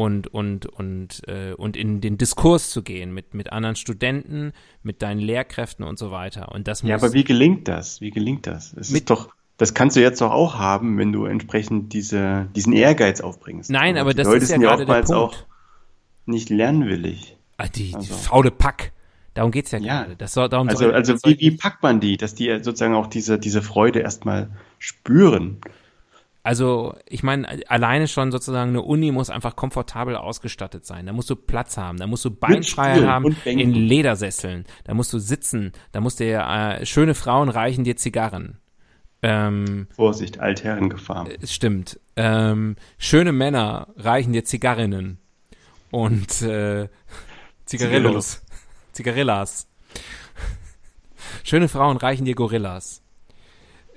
[0.00, 5.02] und und und äh, und in den Diskurs zu gehen mit mit anderen Studenten, mit
[5.02, 6.52] deinen Lehrkräften und so weiter.
[6.52, 8.00] Und das muss Ja, aber wie gelingt das?
[8.00, 8.72] Wie gelingt das?
[8.72, 9.28] Es ist doch,
[9.58, 13.70] das kannst du jetzt doch auch haben, wenn du entsprechend diese, diesen Ehrgeiz aufbringst.
[13.70, 15.34] Nein, aber die das Leute ist ja sind gerade der oftmals Punkt.
[15.46, 15.46] auch
[16.26, 17.36] nicht lernwillig.
[17.58, 18.92] Ah, die, die Also- faule Pack.
[19.34, 20.02] Darum geht's ja, Ja.
[20.02, 20.16] gerade.
[20.16, 22.94] Das soll, darum Also, soll, also soll wie, wie packt man die, dass die sozusagen
[22.94, 25.58] auch diese, diese Freude erstmal spüren?
[26.42, 31.04] Also, ich meine, alleine schon sozusagen eine Uni muss einfach komfortabel ausgestattet sein.
[31.04, 34.64] Da musst du Platz haben, da musst du Beinfreiheit haben in Ledersesseln.
[34.84, 38.58] Da musst du sitzen, da musst dir äh, schöne Frauen reichen dir Zigarren.
[39.22, 41.28] Ähm, Vorsicht, Altherrengefahr.
[41.42, 42.00] es stimmt.
[42.16, 45.18] Ähm, schöne Männer reichen dir Zigarrinnen
[45.90, 46.88] und äh,
[47.66, 48.42] Zigarillos.
[48.92, 49.68] Zigarillas.
[51.44, 52.99] Schöne Frauen reichen dir Gorillas.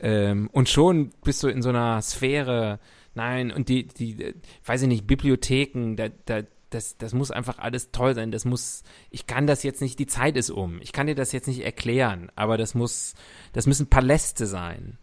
[0.03, 2.79] Ähm, und schon bist du in so einer Sphäre,
[3.15, 4.33] nein, und die, die, äh,
[4.65, 8.29] weiß ich nicht, Bibliotheken, da, da, das, das muss einfach alles toll sein.
[8.29, 10.81] Das muss, ich kann das jetzt nicht, die Zeit ist um.
[10.81, 13.13] Ich kann dir das jetzt nicht erklären, aber das muss,
[13.53, 14.97] das müssen Paläste sein.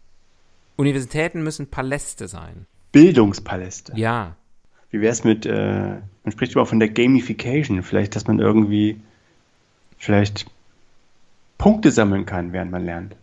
[0.75, 2.67] Universitäten müssen Paläste sein.
[2.91, 3.93] Bildungspaläste.
[3.95, 4.35] Ja.
[4.91, 9.01] Wie wäre es mit, äh, man spricht immer von der Gamification, vielleicht, dass man irgendwie
[9.97, 10.45] vielleicht
[11.57, 13.15] Punkte sammeln kann, während man lernt.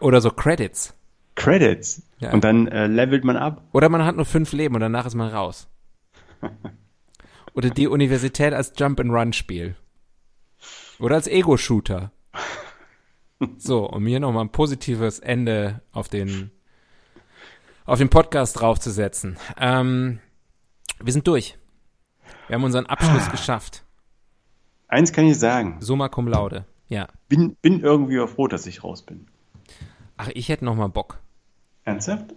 [0.00, 0.92] Oder so Credits.
[1.34, 2.02] Credits.
[2.20, 2.32] Ja.
[2.32, 3.62] Und dann äh, levelt man ab.
[3.72, 5.68] Oder man hat nur fünf Leben und danach ist man raus.
[7.54, 9.76] Oder die Universität als Jump-and-Run-Spiel.
[10.98, 12.10] Oder als Ego-Shooter.
[13.58, 16.50] So, um hier nochmal ein positives Ende auf den,
[17.84, 19.36] auf den Podcast draufzusetzen.
[19.58, 20.20] Ähm,
[21.02, 21.58] wir sind durch.
[22.46, 23.84] Wir haben unseren Abschluss geschafft.
[24.88, 26.66] Eins kann ich sagen, Summa cum laude.
[26.88, 27.08] Ja.
[27.28, 29.26] bin, bin irgendwie auch froh, dass ich raus bin.
[30.16, 31.18] Ach, ich hätte noch mal Bock.
[31.84, 32.34] Ernsthaft?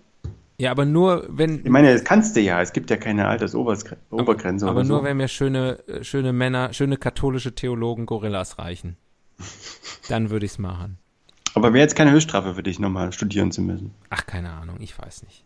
[0.59, 2.61] Ja, aber nur, wenn, Ich meine, das kannst du ja.
[2.61, 5.03] Es gibt ja keine Altersobergrenze aber oder nur, so.
[5.03, 8.97] wenn mir schöne, äh, schöne Männer, schöne katholische Theologen Gorillas reichen.
[10.09, 10.97] Dann würde ich's machen.
[11.53, 13.93] Aber wäre jetzt keine Höchststrafe für dich, nochmal studieren zu müssen.
[14.09, 15.43] Ach, keine Ahnung, ich weiß nicht.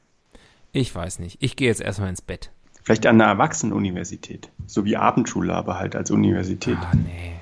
[0.71, 1.37] Ich weiß nicht.
[1.41, 2.51] Ich gehe jetzt erstmal ins Bett.
[2.83, 4.49] Vielleicht an einer Erwachsenenuniversität.
[4.65, 6.77] So wie Abendschule, aber halt als Universität.
[6.81, 7.40] Ah, nee.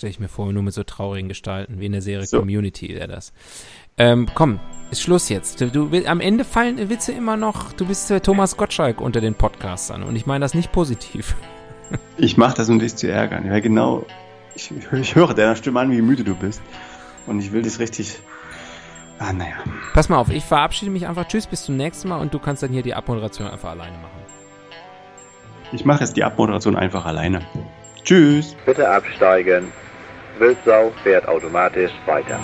[0.00, 2.38] Stelle ich mir vor, nur mit so traurigen Gestalten, wie in der Serie So.
[2.38, 3.34] Community wäre das.
[3.98, 4.58] Ähm, komm,
[4.90, 5.60] ist Schluss jetzt.
[5.60, 9.34] Du, will- am Ende fallen Witze immer noch, du bist der Thomas Gottschalk unter den
[9.34, 11.34] Podcastern und ich meine das nicht positiv.
[12.16, 13.44] Ich mache das, um dich zu ärgern.
[13.46, 14.06] Ja, genau.
[14.54, 16.62] Ich, ich höre deiner Stimme an, wie müde du bist.
[17.26, 18.20] Und ich will dich richtig.
[19.18, 19.56] Ah, naja.
[19.92, 21.26] Pass mal auf, ich verabschiede mich einfach.
[21.28, 24.20] Tschüss, bis zum nächsten Mal und du kannst dann hier die Abmoderation einfach alleine machen.
[25.72, 27.42] Ich mache jetzt die Abmoderation einfach alleine.
[28.04, 28.54] Tschüss.
[28.64, 29.72] Bitte absteigen.
[30.40, 32.40] Wildsau fährt automatisch weiter.